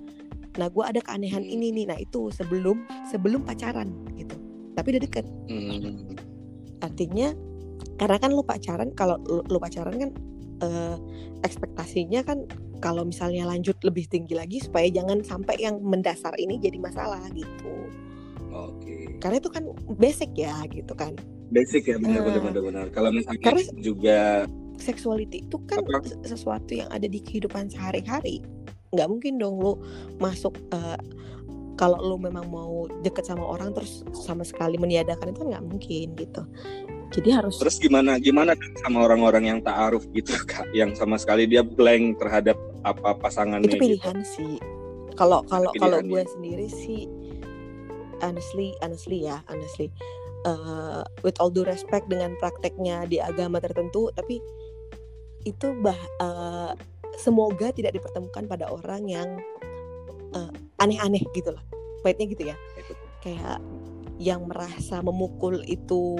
[0.54, 1.54] nah gue ada keanehan Hmm.
[1.58, 4.38] ini nih nah itu sebelum sebelum pacaran gitu
[4.78, 6.14] tapi udah deket Hmm.
[6.78, 7.34] artinya
[7.98, 10.10] karena kan lu pacaran kalau lu pacaran kan
[10.61, 10.97] eh,
[11.43, 12.45] ekspektasinya kan
[12.79, 17.73] kalau misalnya lanjut lebih tinggi lagi supaya jangan sampai yang mendasar ini jadi masalah gitu
[18.51, 19.19] Oke.
[19.19, 19.64] karena itu kan
[19.97, 22.25] basic ya gitu kan Basic ya benar Eh.
[22.25, 22.87] benar benar benar.
[22.90, 24.19] Kalau misalnya Karena- juga
[24.75, 26.03] sexuality itu kan Apa?
[26.03, 28.43] se- sesuatu yang ada di kehidupan sehari-hari
[28.90, 29.79] nggak mungkin dong lu
[30.19, 30.99] masuk eh,
[31.75, 36.07] kalau lu memang mau deket sama orang terus sama sekali meniadakan itu kan nggak mungkin
[36.17, 36.43] gitu
[37.14, 40.66] jadi harus terus gimana gimana sama orang-orang yang ta'aruf gitu kak?
[40.74, 43.85] Yang sama sekali dia blank terhadap apa pasangannya itu gitu.
[43.87, 44.59] pilihan sih.
[45.14, 46.31] Kalau kalau kalau Pilihan, gue ya.
[46.35, 47.03] sendiri sih
[48.18, 49.94] honestly honestly ya honestly
[50.42, 54.42] uh, with all due respect dengan prakteknya di agama tertentu tapi
[55.46, 56.74] itu bah uh,
[57.14, 59.29] semoga tidak dipertemukan pada orang yang
[60.35, 60.50] uh,
[60.83, 61.62] aneh-aneh gitu lah.
[62.03, 62.57] Baiknya gitu ya.
[63.22, 63.62] Kayak
[64.18, 66.18] yang merasa memukul itu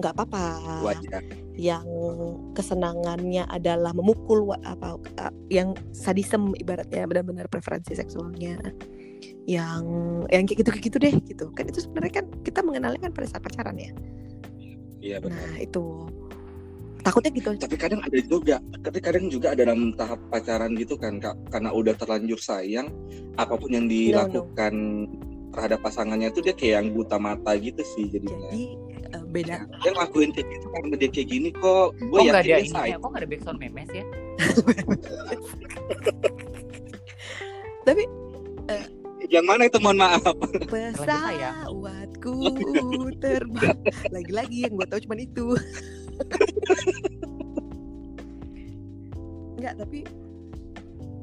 [0.00, 0.46] nggak apa-apa.
[0.82, 1.22] Wajar.
[1.60, 1.86] Yang
[2.56, 4.96] kesenangannya adalah memukul apa
[5.52, 8.56] yang sadisem ibaratnya benar-benar preferensi seksualnya.
[9.44, 9.84] Yang
[10.32, 11.44] yang kayak gitu kayak gitu deh gitu.
[11.52, 13.92] Kan itu sebenarnya kan kita mengenalnya kan pada saat pacaran ya?
[15.04, 15.36] Iya benar.
[15.36, 16.08] Nah itu.
[17.00, 17.48] Takutnya gitu.
[17.56, 21.36] Tapi kadang ada juga tapi kadang juga ada dalam tahap pacaran gitu kan kak.
[21.48, 22.88] Karena udah terlanjur sayang
[23.36, 24.72] apa pun yang dilakukan
[25.50, 28.52] terhadap pasangannya itu dia kayak yang buta mata gitu sih jadinya.
[28.52, 28.64] Jadi
[29.30, 29.56] beda.
[29.80, 31.94] Dia ngelakuin kayak gitu karena dia kayak gini kok.
[31.96, 32.90] Gue nggak yakin ada dia ini?
[32.90, 32.96] ya?
[32.98, 34.04] Kok nggak ada backsound memes ya?
[37.88, 38.04] tapi
[39.30, 40.34] yang mana itu mohon maaf.
[40.66, 42.34] Pesawatku
[43.22, 43.78] terbang
[44.14, 45.46] lagi-lagi yang gue tahu cuma itu.
[49.54, 50.02] Enggak tapi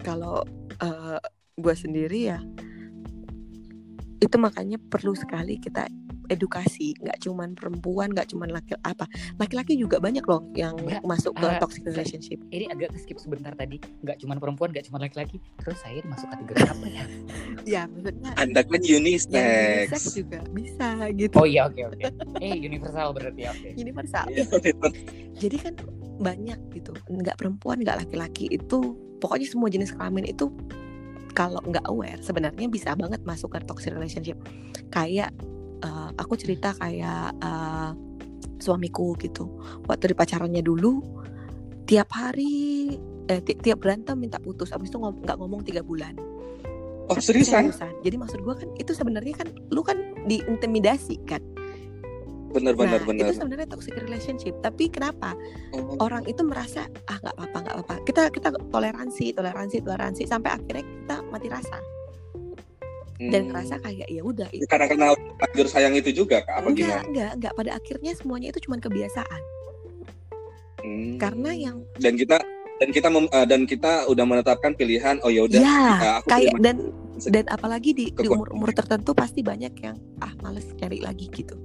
[0.08, 0.39] kalau
[0.80, 1.20] eh,
[1.60, 2.39] gue sendiri ya
[4.17, 5.86] itu makanya perlu sekali kita
[6.29, 9.05] edukasi nggak cuman perempuan nggak cuman laki apa
[9.39, 13.77] laki-laki juga banyak loh yang masuk ke eh, toxic relationship Ini agak skip sebentar tadi.
[14.01, 15.37] Nggak cuma perempuan, nggak cuma laki-laki.
[15.61, 17.03] Terus saya masuk kategori apa ya?
[17.77, 22.03] ya maksudnya anda kan unisex unisex juga bisa gitu Oh iya oke oke.
[22.39, 23.69] Eh universal berarti ya oke.
[23.75, 24.43] universal Iya,
[25.37, 25.73] jadi kan
[26.17, 30.49] banyak gitu nggak perempuan nggak laki-laki itu pokoknya semua jenis kelamin itu
[31.37, 34.37] kalau nggak aware sebenarnya bisa banget masuk ke toxic relationship
[34.89, 35.29] kayak
[35.79, 37.91] eh, aku cerita kayak eh,
[38.57, 39.45] suamiku gitu.
[39.85, 41.01] Waktu di pacarannya dulu
[41.85, 42.91] tiap hari
[43.27, 46.15] eh, ti- tiap berantem minta putus abis itu ngom- nggak ngomong tiga bulan.
[47.07, 47.71] Oh seriusan?
[47.71, 47.93] Seriusan.
[48.03, 49.95] jadi maksud gua kan itu sebenarnya kan lu kan
[50.27, 51.39] diintimidasi kan?
[52.47, 54.55] Bener bener nah bener itu sebenarnya toxic relationship.
[54.59, 55.35] Tapi kenapa
[55.71, 55.95] Oh.
[56.01, 57.95] orang itu merasa ah nggak apa-apa nggak apa-apa.
[58.03, 61.79] Kita kita toleransi toleransi toleransi sampai akhirnya kita mati rasa
[63.17, 63.49] dan Hmm.
[63.49, 67.01] ngerasa kayak ya udah i- karena karena lanjur sayang itu juga kak apa enggak gimana?
[67.03, 67.53] enggak enggak.
[67.53, 69.41] Pada akhirnya semuanya itu cuma kebiasaan.
[70.77, 71.17] Hmm.
[71.17, 72.38] karena yang dan kita
[72.77, 76.27] dan kita mem- eh, dan kita udah menetapkan pilihan oh ya udah ya eh, aku
[76.30, 76.77] kayak dan
[77.25, 81.58] dan apalagi di di umur umur tertentu pasti banyak yang ah males cari lagi gitu.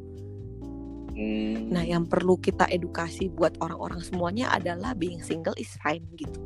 [1.13, 1.69] Hmm.
[1.69, 6.41] nah yang perlu kita edukasi buat orang-orang semuanya adalah being single is fine gitu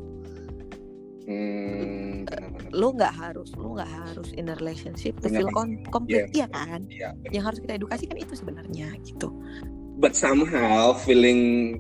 [1.27, 2.23] Hmm,
[2.71, 6.47] lo nggak harus lo nggak harus in a relationship to feel com- complete iya.
[6.47, 6.87] kan?
[6.87, 7.33] Iya, benar.
[7.35, 9.35] yang harus kita edukasi kan itu sebenarnya gitu.
[9.99, 11.75] But somehow feeling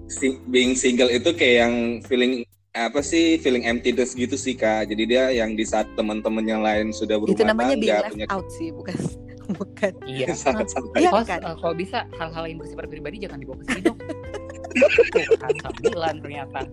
[0.50, 1.74] being single itu kayak yang
[2.10, 2.42] feeling
[2.74, 4.90] apa sih feeling emptiness gitu sih kak.
[4.90, 8.14] Jadi dia yang di saat teman-teman yang lain sudah berumah itu namanya being tangga left
[8.18, 8.98] punya out sih bukan
[9.62, 9.92] bukan.
[10.10, 10.34] Iya.
[10.48, 11.38] sangat santai Iya kan?
[11.38, 13.98] eh, kalau bisa hal-hal yang bersifat pribadi jangan dibawa ke sini dong.
[15.86, 16.66] Tuh kan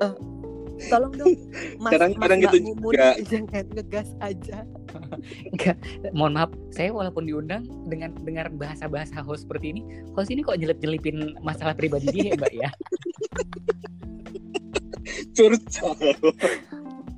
[0.00, 0.16] ternyata.
[0.88, 1.34] tolong dong
[1.82, 3.08] mas Kadang- mas kadang gitu Mumun, juga.
[3.30, 4.58] jangan ngegas aja
[6.10, 9.80] Mohon maaf, saya walaupun diundang dengan dengar bahasa-bahasa host seperti ini,
[10.18, 12.68] host ini kok nyelip-nyelipin masalah pribadi dia, ya, Mbak ya.
[15.30, 15.94] curcol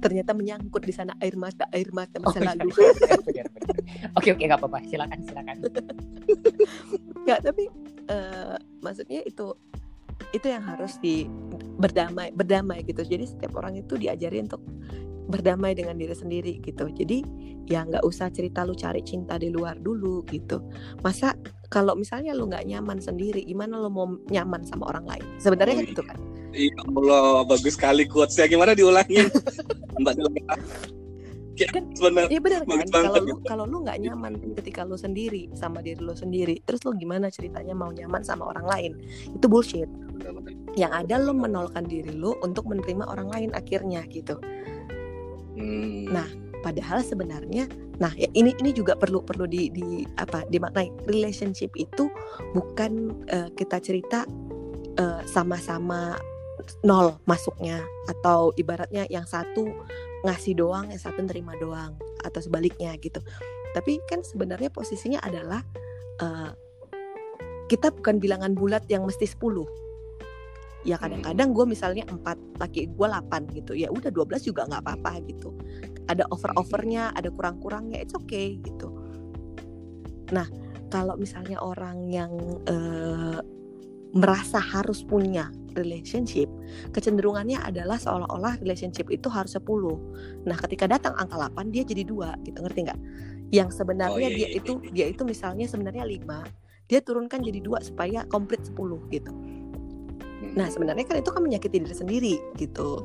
[0.02, 2.74] ternyata menyangkut di sana air mata air mata Oh, masa iya, lalu.
[4.12, 5.56] Oke oke nggak apa-apa, silakan silakan.
[7.22, 7.64] nggak tapi
[8.08, 9.54] eh, maksudnya itu
[10.32, 11.28] itu yang harus di
[11.80, 14.60] berdamai berdamai gitu jadi setiap orang itu diajari untuk
[15.30, 17.24] berdamai dengan diri sendiri gitu jadi
[17.70, 20.60] ya nggak usah cerita lu cari cinta di luar dulu gitu
[21.00, 21.32] masa
[21.70, 25.86] kalau misalnya lu nggak nyaman sendiri gimana lu mau nyaman sama orang lain sebenarnya kan
[25.86, 25.94] iya.
[25.94, 26.18] itu kan
[26.52, 28.44] Ya Allah, bagus sekali quotesnya.
[28.44, 29.24] Gimana diulangin?
[30.04, 30.14] Mbak
[31.52, 31.72] Delta.
[31.74, 31.88] Kan-
[32.28, 33.44] Iya benar kan kalau lu gitu.
[33.44, 37.72] kalau lu nggak nyaman ketika lu sendiri sama diri lu sendiri terus lu gimana ceritanya
[37.72, 38.92] mau nyaman sama orang lain
[39.30, 39.88] itu bullshit
[40.74, 44.40] yang ada lu menolkan diri lu untuk menerima orang lain akhirnya gitu
[45.52, 46.08] Hmm.
[46.08, 46.28] Nah,
[46.64, 47.68] padahal sebenarnya
[48.00, 52.08] Nah, ya, ini ini juga perlu perlu di di apa dimaknai relationship itu
[52.50, 54.24] bukan eh, kita cerita
[54.96, 56.16] eh, sama-sama
[56.82, 59.70] nol masuknya atau ibaratnya yang satu
[60.22, 63.18] ngasih doang, yang satu nerima doang atau sebaliknya gitu.
[63.72, 65.62] Tapi kan sebenarnya posisinya adalah
[66.22, 66.50] eh,
[67.66, 69.82] kita bukan bilangan bulat yang mesti 10
[70.82, 73.72] ya kadang-kadang gue misalnya 4 laki gue 8 gitu.
[73.78, 75.54] Ya udah 12 juga nggak apa-apa gitu.
[76.10, 78.90] Ada over-overnya ada kurang-kurangnya it's okay gitu.
[80.34, 80.46] Nah
[80.90, 82.32] kalau misalnya orang yang
[82.66, 83.38] eh,
[84.12, 86.48] merasa harus punya relationship
[86.92, 92.36] kecenderungannya adalah seolah-olah relationship itu harus 10 nah ketika datang angka 8 dia jadi dua
[92.46, 93.00] gitu ngerti nggak
[93.52, 94.90] yang sebenarnya Oh, iya, dia iya, itu iya.
[94.92, 99.32] dia itu misalnya sebenarnya 5 dia turunkan jadi dua supaya komplit 10 gitu
[100.52, 103.00] Nah sebenarnya kan itu kan menyakiti diri sendiri gitu.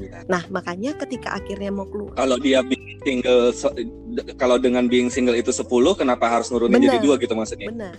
[0.00, 0.24] Iya.
[0.28, 3.52] Nah makanya ketika akhirnya mau keluar, kalau dia being single
[4.40, 5.64] kalau dengan being single itu 10
[5.96, 7.04] kenapa harus nurunin jadi Benar.
[7.04, 7.94] dua gitu maksudnya benar.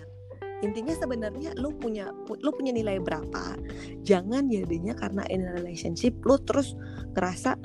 [0.62, 3.58] Intinya sebenarnya lu punya pu- lu punya nilai berapa.
[4.06, 6.78] Jangan jadinya karena in a relationship lu terus
[7.13, 7.58] ngerasa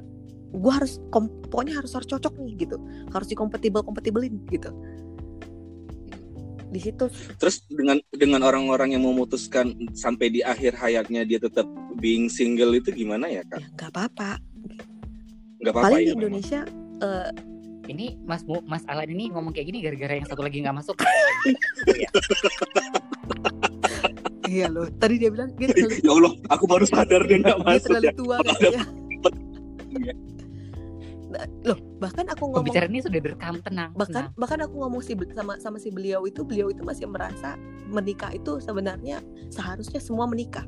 [0.57, 2.77] gua harus kom- pokoknya harus harus cocok nih gitu.
[3.13, 4.73] Harus dikompatibel kompatibelin gitu.
[6.67, 7.07] Di situ
[7.39, 11.65] terus dengan dengan orang-orang yang memutuskan sampai di akhir hayatnya dia tetap
[11.97, 14.31] being single itu gimana ya kak ya nggak apa-apa.
[15.63, 16.21] nggak apa-apa Paling ya di memang.
[16.21, 16.61] Indonesia
[17.01, 17.31] eh,
[17.87, 20.96] Ini Mas Mu- Mas Alan ini ngomong kayak gini gara-gara yang satu lagi nggak masuk.
[24.46, 24.87] iya loh.
[24.92, 28.05] Tadi dia bilang dia terlalu, ya Allah aku baru sadar dia nggak dia masuk terlalu
[28.05, 28.85] ya tua Ada- kayaknya.
[31.27, 33.90] Nah, loh bahkan aku ngomong Pembicaraan ini sudah direkam tenang.
[33.92, 34.35] bahkan tenang.
[34.37, 38.59] bahkan aku ngomong si sama sama si beliau itu beliau itu masih merasa menikah itu
[38.59, 39.18] sebenarnya
[39.49, 40.62] seharusnya semua menikah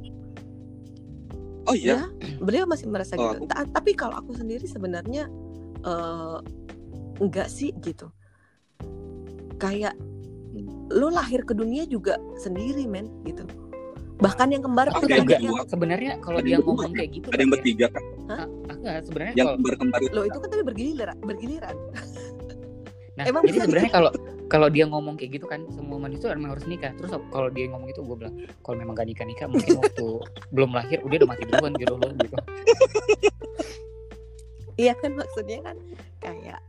[1.65, 5.31] oh iya ya beliau masih merasa Oh, gitu Ta- tapi kalau aku sendiri sebenarnya
[5.81, 6.39] eh,
[7.19, 8.11] enggak sih gitu.
[9.59, 9.95] Kayak
[10.89, 13.45] lu lahir ke dunia juga sendiri men gitu.
[14.19, 15.27] Bahkan yang kembar Aku pun yang
[15.71, 17.55] Sebenarnya kalau dia ngomong kayak gitu ada yang ya.
[17.55, 18.05] bertiga kan
[18.79, 21.77] enggak, sebenarnya yang kalau kembar-kembar itu lo itu kan tapi bergiliran bergiliran.
[23.19, 24.11] Nah, Emang jadi sebenarnya kalau
[24.49, 26.95] kalau dia ngomong kayak gitu kan semua manusia memang harus nikah.
[26.97, 30.07] Terus kalau dia ngomong itu gue bilang kalau memang gak nikah nikah mungkin waktu
[30.55, 32.37] belum lahir udah udah mati duluan gitu loh gitu.
[34.79, 35.77] Iya kan maksudnya kan
[36.23, 36.63] kayak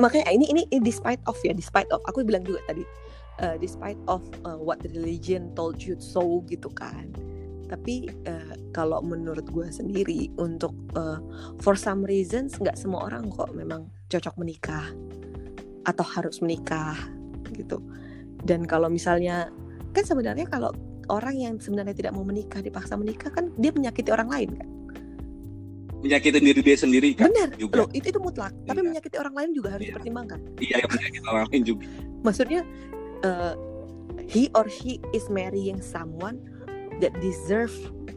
[0.00, 2.00] makanya ini ini despite of ya despite of.
[2.08, 2.84] Aku bilang juga tadi
[3.44, 7.12] eh, despite of eh, what the religion told you so gitu kan.
[7.68, 11.20] Tapi eh, kalau menurut gue sendiri untuk eh,
[11.60, 14.86] for some reasons nggak semua orang kok memang cocok menikah.
[15.82, 16.96] Atau harus menikah
[17.52, 17.82] gitu.
[18.42, 19.52] Dan kalau misalnya
[19.92, 20.72] kan sebenarnya kalau
[21.12, 24.68] orang yang sebenarnya tidak mau menikah dipaksa menikah kan dia menyakiti orang lain kan
[26.02, 28.52] menyakitin diri dia sendiri kan Benar, juga loh itu itu mutlak.
[28.66, 28.86] Tapi Iya.
[28.90, 29.90] menyakiti orang lain juga harus Iya.
[29.94, 30.38] dipertimbangkan.
[30.58, 31.84] iya yang menyakiti orang lain juga
[32.22, 32.60] Maksudnya
[33.22, 33.54] uh,
[34.26, 36.38] he or she is marrying someone
[36.98, 37.72] that deserve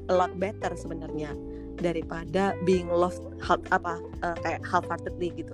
[0.09, 1.33] a lot better sebenarnya
[1.75, 5.53] daripada being loved half apa uh, kayak half heartedly gitu.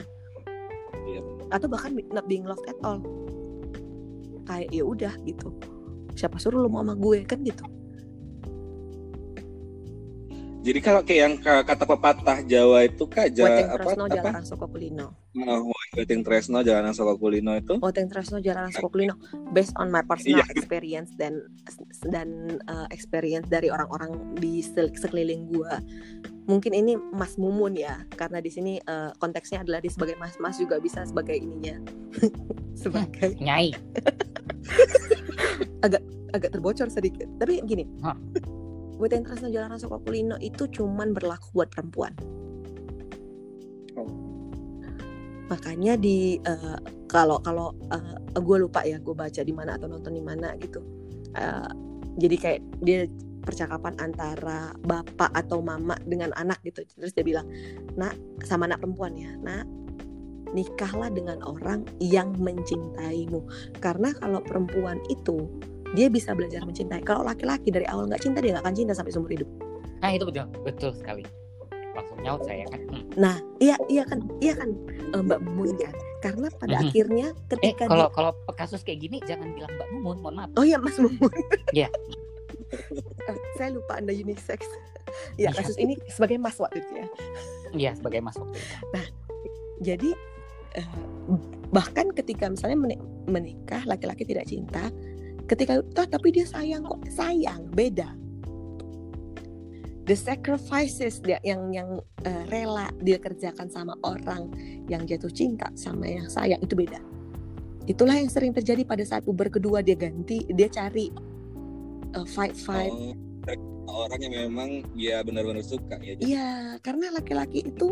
[1.07, 1.21] Iya.
[1.49, 2.99] Atau bahkan not being loved at all.
[4.45, 5.49] Kayak ya udah gitu.
[6.13, 7.63] Siapa suruh lu mau sama gue kan gitu.
[10.61, 14.13] Jadi kalau kayak yang ka- kata pepatah Jawa itu kak ja, Weteng apa Tresno apa
[14.13, 15.07] Jalaran Soko Kulino.
[15.41, 19.17] Oh, Weting Tresno Jalanan Soko Kulino itu Weteng Tresno Jalaran Soko Kulino
[19.57, 20.53] based on my personal Iya.
[20.53, 21.41] experience dan
[22.13, 25.81] dan uh, experience dari orang-orang di sekeliling gua.
[26.45, 30.77] Mungkin ini Mas Mumun ya, karena di sini uh, konteksnya adalah dia sebagai mas-mas juga
[30.77, 31.77] bisa sebagai ininya.
[32.81, 33.73] sebagai Nyai.
[36.31, 37.27] agak terbocor sedikit.
[37.41, 37.85] Tapi gini.
[38.05, 38.17] Hah.
[39.01, 42.13] Weteng Tresno Jalaran Soko Kulino itu cuman berlaku buat perempuan.
[43.97, 44.05] Oh.
[45.49, 46.77] Makanya di uh,
[47.09, 47.73] kalau kalau
[48.37, 50.85] gue lupa ya gue baca di mana atau nonton di mana gitu.
[51.33, 51.71] Uh,
[52.21, 53.09] jadi kayak dia
[53.41, 56.85] percakapan antara bapak atau mama dengan anak gitu.
[56.85, 57.49] Terus dia bilang,
[57.97, 59.65] "Nak, sama anak perempuan ya, Nak,
[60.53, 63.43] nikahlah dengan orang yang mencintaimu.
[63.79, 65.47] Karena kalau perempuan itu
[65.91, 67.01] dia bisa belajar mencintai.
[67.01, 69.49] Kalau laki-laki dari awal nggak cinta dia nggak akan cinta sampai seumur hidup.
[69.99, 71.23] Nah itu betul betul sekali.
[71.91, 72.79] Langsung nyaut saya kan.
[72.87, 73.03] Hmm.
[73.13, 74.71] Nah, iya iya kan, iya kan
[75.11, 75.91] eh, Mbak Mumun kan.
[76.21, 76.83] Karena pada Mhm.
[76.85, 80.49] akhirnya Eh ketika kalau dia- kalau kasus kayak gini jangan bilang Mbak Mumun, mohon maaf.
[80.55, 81.31] Oh iya Mas Mumun.
[81.75, 81.91] Iya.
[83.21, 84.63] Eh, saya lupa Anda unisex.
[85.35, 85.49] ya Iya.
[85.53, 87.07] kasus ini sebagai Mas waktu itu ya.
[87.73, 88.75] Iya sebagai Mas waktu itu.
[89.83, 90.09] Jadi
[90.71, 90.87] eh,
[91.67, 94.87] bahkan ketika misalnya meni- menikah laki-laki tidak cinta,
[95.51, 98.15] ketika toh tapi dia sayang kok sayang beda.
[100.09, 104.49] the sacrifices dia yang yang eh, rela dia kerjakan sama orang
[104.89, 106.97] yang jatuh cinta sama yang sayang itu beda
[107.85, 111.13] itulah yang sering terjadi pada saat puber kedua dia ganti dia cari
[112.17, 112.91] eh, fight fight
[113.91, 116.13] Oh, orang yang memang dia benar-benar suka ya.
[116.21, 116.49] Iya,
[116.85, 117.91] karena laki-laki itu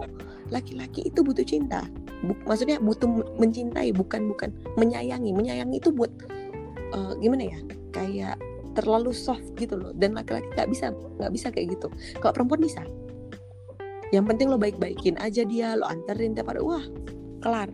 [0.53, 1.83] laki-laki itu butuh cinta.
[2.21, 5.33] Bu- maksudnya butuh mencintai, bukan bukan menyayangi.
[5.33, 6.13] Menyayangi itu buat
[6.93, 7.59] eh, gimana ya?
[7.93, 8.35] Kayak
[8.77, 9.91] terlalu soft gitu loh.
[9.97, 11.87] Dan laki-laki nggak bisa nggak bisa kayak gitu.
[12.21, 12.81] Kalau perempuan bisa.
[14.09, 16.61] Yang penting lo baik-baikin aja dia, lo anterin tiap hari.
[16.65, 16.81] Wah,
[17.45, 17.69] kelar.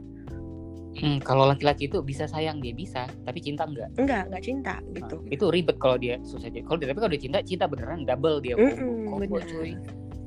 [0.95, 3.91] Hmm, kalau laki-laki itu bisa sayang dia bisa, tapi cinta enggak.
[3.99, 5.17] Enggak, enggak cinta Nah, gitu.
[5.28, 6.63] itu ribet kalau dia susah aja.
[6.63, 8.56] Kalau dia tapi kalau dia cinta, cinta beneran double dia.
[8.56, 9.43] Combo, benar.
[9.43, 9.75] cuy.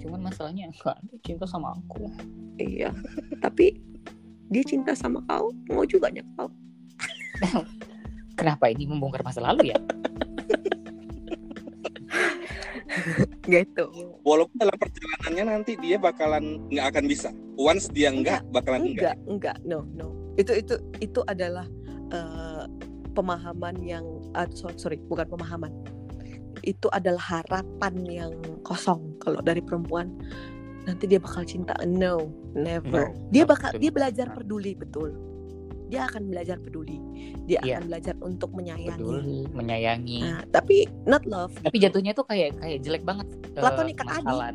[0.05, 2.12] Cuman masalahnya enggak dia cinta sama aku.
[2.61, 2.92] Iya.
[3.44, 3.81] Tapi
[4.53, 6.48] dia cinta sama kau, mau juga kau.
[8.38, 9.79] Kenapa ini membongkar masa lalu ya?
[13.48, 13.85] Gitu.
[14.22, 17.29] Walaupun dalam perjalanannya nanti dia bakalan nggak akan bisa.
[17.59, 19.16] Once dia enggak, bakalan enggak.
[19.27, 21.66] enggak enggak no no itu itu itu adalah
[22.14, 22.64] eh,
[23.18, 24.07] pemahaman yang
[24.55, 25.74] so- sorry bukan pemahaman
[26.62, 30.14] itu adalah harapan yang kosong kalau dari perempuan
[30.87, 33.83] nanti dia bakal cinta no never No, dia bakal betul.
[33.83, 35.11] dia belajar peduli betul
[35.88, 37.01] dia akan belajar peduli
[37.44, 37.81] dia Iya.
[37.81, 40.20] akan belajar untuk menyayangi Peduli, menyayangi.
[40.20, 43.27] nah, tapi not love Tapi jatuhnya tuh kayak kayak jelek banget.
[43.53, 44.07] Platonic Adi.
[44.07, 44.53] masalah.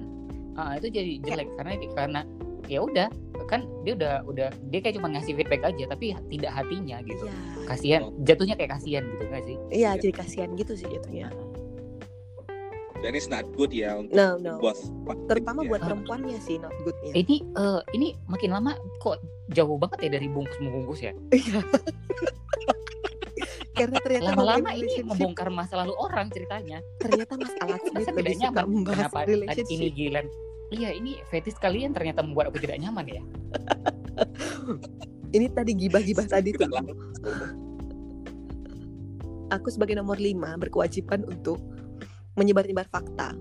[0.53, 2.21] Ah, itu jadi jelek karena karena
[2.63, 3.09] ya udah
[3.43, 7.25] kan dia udah udah dia kayak cuma ngasih feedback aja tapi tidak hatinya gitu.
[7.25, 9.57] Iya, Kasihan, jatuhnya kayak kasihan gitu nggak sih?
[9.69, 11.27] iya jadi kasihan gitu sih jatuhnya
[13.03, 14.79] Dan it's not good ya untuk no no buat
[15.27, 15.75] terutama ya.
[15.75, 19.19] buat perempuannya sih not goodnya Ini eh, ini makin lama kok
[19.51, 21.11] jauh banget ya dari bungkus membungkus ya.
[21.35, 21.59] Iya.
[23.73, 26.79] Karena ternyata Lama-lama ini membongkar masa lalu orang ceritanya.
[27.01, 28.65] ternyata Mas Alat Masa lebih suka nyaman?
[28.69, 29.87] membahas Kenapa tadi ini.
[29.91, 30.25] Gilan?
[30.71, 33.21] Iya ini fetis kalian ternyata membuat aku tidak nyaman ya.
[35.33, 36.69] Ini tadi gibah-gibah tadi tuh.
[39.49, 41.57] Aku sebagai nomor lima berkewajiban untuk
[42.35, 43.33] menyebar-nyebar fakta.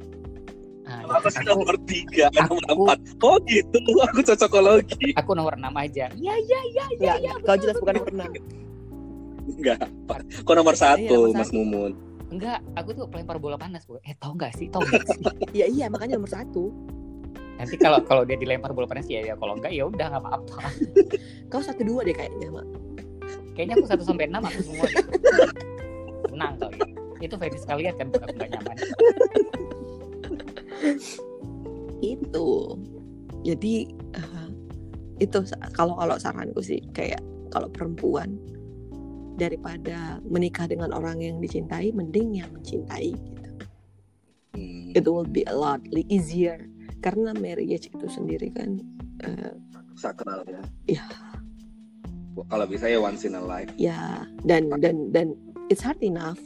[0.83, 2.99] Nah, Aku sih aku, nomor tiga, nomor empat.
[3.23, 5.15] Oh gitu, aku cocokologi.
[5.15, 6.11] aku nomor 6 aja.
[6.13, 7.13] Iya iya iya iya.
[7.17, 7.47] Enggak.
[7.47, 8.31] Kau jelas bukan nomor enam.
[9.47, 9.79] Enggak.
[10.43, 11.57] Kok nomor satu, Iya, nomor Mas satu.
[11.57, 11.93] Mumun?
[12.33, 14.01] Enggak, aku tuh pelempar bola panas, Bu.
[14.03, 14.67] Eh, tau gak sih?
[14.69, 15.23] Tau gak sih?
[15.57, 16.73] Iya iya makanya nomor satu.
[17.61, 20.67] Nanti kalau kalau dia dilempar bola panas ya ya kalau enggak ya udah nggak apa-apa.
[21.53, 22.67] Kau satu dua deh kayaknya mak.
[23.53, 24.85] Kayaknya aku 1 sampai 6 aku semua.
[24.89, 25.05] deh.
[26.27, 26.79] Tenang kali.
[27.23, 28.77] Itu fetish kalian kan bukan aku nggak nyaman.
[32.03, 32.51] Itu.
[33.47, 33.75] Jadi
[34.15, 34.49] eh,
[35.23, 35.39] itu
[35.75, 37.23] kalau kalau saranku sih kayak
[37.55, 38.39] kalau perempuan
[39.39, 43.51] daripada menikah dengan orang yang dicintai mending yang mencintai gitu.
[44.53, 45.81] Hmm, It will be a lot
[46.11, 46.69] easier
[47.03, 48.79] karena marriage itu sendiri kan
[49.27, 49.55] eh,
[49.95, 50.63] sakral ya.
[50.87, 51.07] Iya.
[52.49, 53.69] Kalau bisa ya once in a life.
[53.77, 55.37] ya dan dan dan
[55.69, 56.41] it's hard enough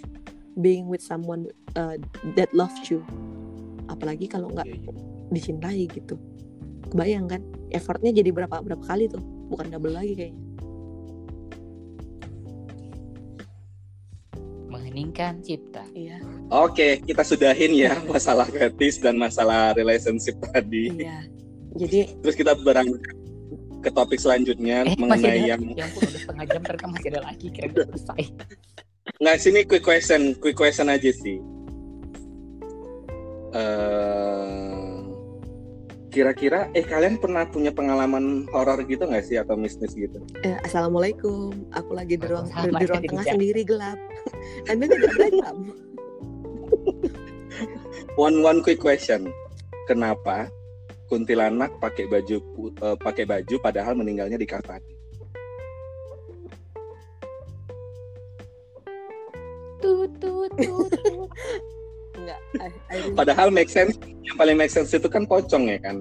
[0.57, 1.97] being with someone uh,
[2.35, 3.05] that loves you
[3.87, 4.93] apalagi kalau nggak Iya, iya.
[5.29, 6.17] dicintai gitu
[6.87, 7.41] kebayang kan
[7.71, 10.43] effortnya jadi berapa berapa kali tuh bukan double lagi kayaknya
[14.67, 15.87] Mengheningkan cipta.
[15.93, 20.91] iya Oke, kita sudahin ya masalah fetish dan masalah relationship tadi.
[20.97, 21.23] iya
[21.73, 23.03] jadi Terus kita berangkat
[23.79, 25.49] ke topik selanjutnya Eh, masih mengenai ada.
[25.49, 28.23] yang Ya ampun udah setengah jam ternyata masih ada lagi kira udah selesai.
[29.23, 31.39] Nggak sini quick question, quick question aja sih.
[33.57, 34.97] Eh,
[36.13, 40.17] kira-kira eh kalian pernah punya pengalaman horor gitu nggak sih atau mistis gitu?
[40.49, 44.01] eh, assalamualaikum aku lagi di ruang Sama, di ruang tengah sendiri gelap
[44.73, 45.57] anda tidak gelap
[48.17, 49.29] One one quick question.
[49.85, 50.49] Kenapa
[51.13, 52.37] kuntilanak pakai baju
[52.81, 54.81] eh, pakai baju padahal meninggalnya di kafan?
[60.49, 61.03] Tut tut tut.
[61.03, 61.29] tut.
[62.17, 65.79] enggak I, I really- Padahal make sense yang paling make sense itu kan pocong ya
[65.79, 66.01] kan?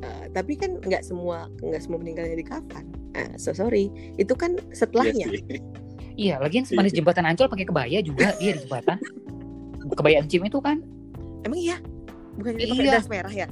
[0.00, 3.86] uh, tapi kan nggak semua nggak semua meninggalnya di kafan Ah, so sorry
[4.16, 5.60] itu kan setelahnya Iya sih.
[6.12, 8.96] Iya, lagian semanis jembatan Ancol pakai kebaya juga dia di jembatan.
[9.86, 10.80] Kebaya encim itu kan
[11.42, 11.76] emang iya
[12.34, 12.94] bukan dia pakai Iya.
[12.94, 13.46] das merah ya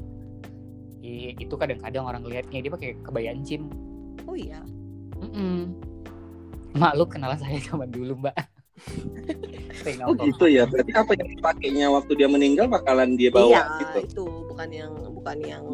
[1.01, 3.68] i- itu kadang-kadang orang lihatnya dia pakai kebaya encim.
[4.24, 4.61] oh iya
[5.16, 5.72] Mm-mm.
[6.72, 8.36] Mak lu kenal saya zaman dulu, Mbak.
[10.05, 10.68] Oh gitu ya.
[10.68, 13.99] Berarti apa yang dipakainya waktu dia meninggal bakalan dia bawa iya gitu.
[14.05, 15.64] itu bukan yang bukan yang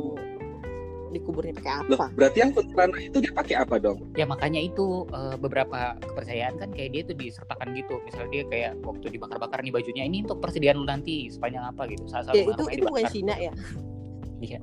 [1.11, 4.05] dikuburnya pakai Loh, apa berarti yang kuntilanak itu dia pakai apa dong?
[4.21, 7.95] ya makanya itu eh, beberapa kepercayaan kan kayak dia tuh disertakan gitu.
[8.05, 11.89] Misalnya dia kayak waktu dibakar-bakar nih bajunya ini untuk persediaan lu nanti sepanjang apa?
[11.89, 12.05] gitu.
[12.07, 13.53] Saat ya itu itu bukan Cina ya?
[14.39, 14.61] Iya.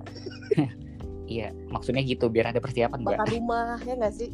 [1.23, 4.29] Iya maksudnya gitu biar ada persiapan gak bakar rumah ya nggak sih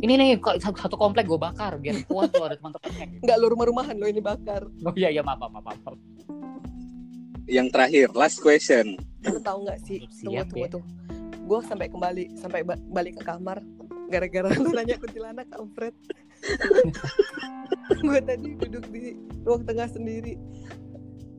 [0.00, 3.46] ini nih kok satu satu komplek gue bakar biar kuat tuh ada teman-temannya nggak lo
[3.52, 4.64] rumah-rumahan lo ini bakar.
[4.82, 5.96] Oh iya iya maaf maaf maaf, maaf.
[7.44, 8.96] Yang terakhir, last question.
[9.22, 9.98] lo tahu nggak sih?
[10.22, 10.72] Tunggu Siap, tunggu ya.
[10.72, 10.82] tuh
[11.42, 13.58] gue sampai kembali sampai ba- balik ke kamar
[14.08, 15.90] gara-gara lu nanya kuntilanak kampret
[18.06, 20.38] gue tadi duduk di ruang tengah sendiri.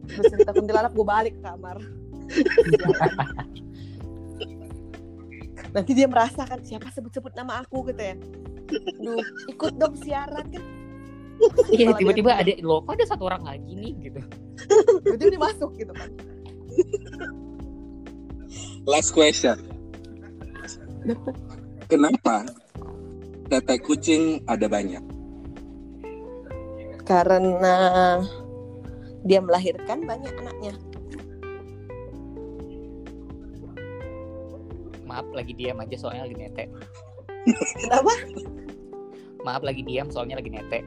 [0.04, 1.78] Terus cerita kuntilanak gue balik ke kamar
[5.74, 7.90] nanti dia merasakan siapa sebut-sebut nama aku?
[7.92, 8.16] Gitu ya.
[9.02, 10.64] Duh, ikut dong siaran kan.
[11.74, 13.94] Iya tiba-tiba ada loh kok ada satu orang lagi nih?
[14.00, 14.22] Gitu.
[15.04, 16.10] Tiba-tiba dia masuk gitu kan.
[18.86, 19.58] Last question.
[21.92, 22.48] Kenapa
[23.52, 25.04] tetek kucing ada banyak?
[27.04, 27.76] karena
[29.24, 30.74] dia melahirkan banyak anaknya
[35.14, 36.66] maaf lagi diam aja soalnya lagi nete.
[37.78, 38.14] Kenapa
[39.46, 40.82] maaf lagi diam soalnya lagi nete.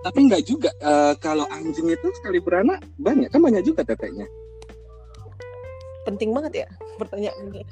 [0.00, 0.72] Tapi nggak juga.
[0.80, 3.28] eh, kalau anjing itu sekali beranak banyak.
[3.28, 4.24] Kan banyak juga teteknya.
[6.06, 6.68] penting banget ya
[7.02, 7.66] pertanyaan ini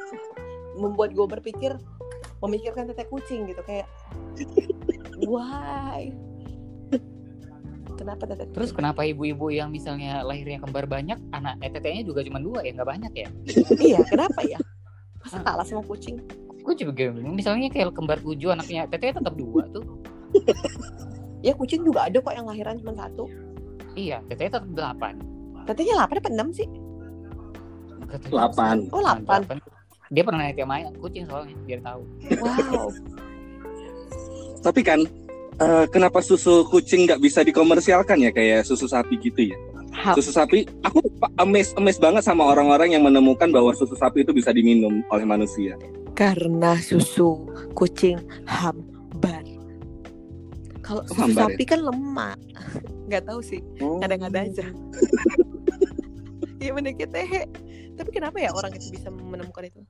[0.80, 1.76] membuat gue berpikir
[2.40, 3.84] memikirkan tetek kucing gitu kayak
[5.28, 6.08] why
[7.94, 12.38] kenapa tetek terus kenapa ibu-ibu yang misalnya lahirnya kembar banyak anak eh, tetenya juga cuma
[12.42, 13.28] dua ya nggak banyak ya?
[13.78, 14.58] Iya kenapa ya?
[15.24, 16.20] Masa kalah sama kucing?
[16.64, 17.36] Gue juga bingung.
[17.36, 19.84] Misalnya kayak kembar tujuh anaknya tetenya tetap dua tuh.
[21.44, 23.28] Ya kucing juga ada kok yang lahiran cuma satu.
[23.94, 25.14] Iya tetenya tetap delapan.
[25.68, 26.68] Tetenya delapan apa enam sih?
[28.32, 28.76] Delapan.
[28.92, 29.40] oh delapan.
[30.12, 32.02] Dia pernah nanya sama kucing soalnya biar tahu.
[32.40, 32.88] Wow.
[34.64, 35.00] Tapi kan
[35.56, 38.30] eh, kenapa susu kucing nggak bisa dikomersialkan ya?
[38.30, 39.58] Kayak susu sapi gitu ya?
[40.12, 40.98] Susu sapi, aku
[41.36, 45.78] amazed, amazed banget sama orang-orang yang menemukan bahwa susu sapi itu bisa diminum oleh manusia.
[46.12, 47.42] karena susu
[47.72, 48.14] kucing
[48.46, 49.42] hambar.
[50.78, 51.54] Kalau Oh, susu hambar ya?
[51.54, 52.38] sapi kan lemak.
[53.10, 53.58] Nggak tahu sih.
[53.78, 54.66] Ngada-ngada aja.
[56.56, 57.44] Iya menikah teh
[57.94, 59.80] tapi kenapa ya orang itu bisa menemukan itu?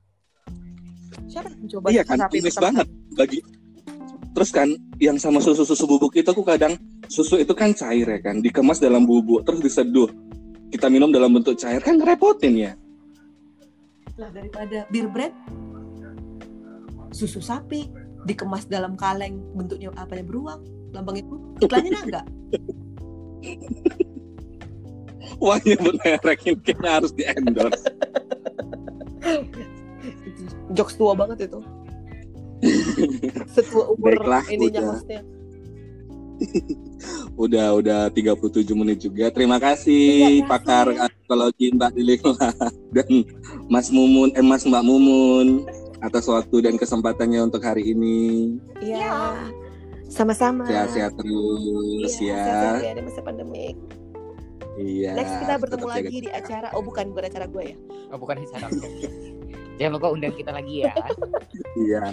[1.25, 2.63] Siapa mencoba Iya kan, sapi pertama?
[2.83, 2.87] banget.
[3.15, 3.39] Bagi.
[4.35, 4.67] Terus kan,
[4.99, 6.75] yang sama susu-susu bubuk itu aku kadang
[7.07, 10.11] susu itu kan cair ya kan, dikemas dalam bubuk terus diseduh.
[10.69, 12.73] Kita minum dalam bentuk cair kan ngerepotin ya.
[14.15, 15.35] lah daripada beer brand
[17.11, 17.87] susu sapi
[18.23, 22.21] dikemas dalam kaleng bentuknya apa ya beruang lambang itu iklannya naga
[25.35, 27.91] Wah nyebut merek ini kayaknya harus di endorse.
[30.71, 31.59] jokes tua banget itu
[33.55, 34.91] setua umur Baiklah, ininya udah.
[34.91, 35.21] hostnya
[37.37, 38.35] Udah udah 37
[38.75, 39.31] menit juga.
[39.31, 41.11] Terima kasih Iya, pakar kasih.
[41.15, 42.31] psikologi Mbak Dilila
[42.95, 43.09] dan
[43.67, 45.63] Mas Mumun eh Mas Mbak Mumun
[45.99, 48.59] atas waktu dan kesempatannya untuk hari ini.
[48.77, 49.31] iya
[50.05, 52.37] sama-sama Sehat-sehat terus Iya, ya.
[52.37, 53.65] sehat-sehat ya di masa pandemi
[54.75, 55.11] Iya.
[55.15, 57.75] next kita bertemu lagi di acara oh bukan bukan acara gue ya
[58.11, 58.67] oh bukan di sana
[59.75, 60.93] jangan lupa undang kita lagi ya
[61.75, 62.03] Iya.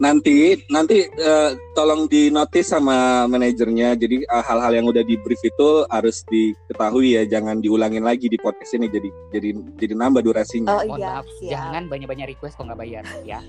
[0.00, 3.96] Nanti nanti eh, tolong di notice sama manajernya.
[3.96, 8.36] Jadi eh, hal-hal yang udah di brief itu harus diketahui ya, jangan diulangin lagi di
[8.40, 8.88] podcast ini.
[8.88, 10.72] Jadi jadi jadi nambah durasinya.
[10.72, 11.52] oh mohon iya maaf siap.
[11.52, 13.40] jangan banyak-banyak request kalau nggak bayar ya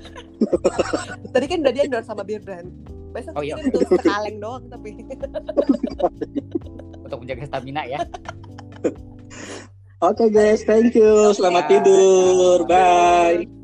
[1.35, 2.67] tadi kan udah di endorse sama beer brand
[3.11, 3.55] besok Oh, iya.
[3.57, 4.89] kirim tuh sekaleng doang tapi
[7.07, 7.99] untuk menjaga stamina ya
[9.99, 11.35] Oke guys, thank you.
[11.35, 12.63] Selamat tidur.
[12.63, 13.58] Bye.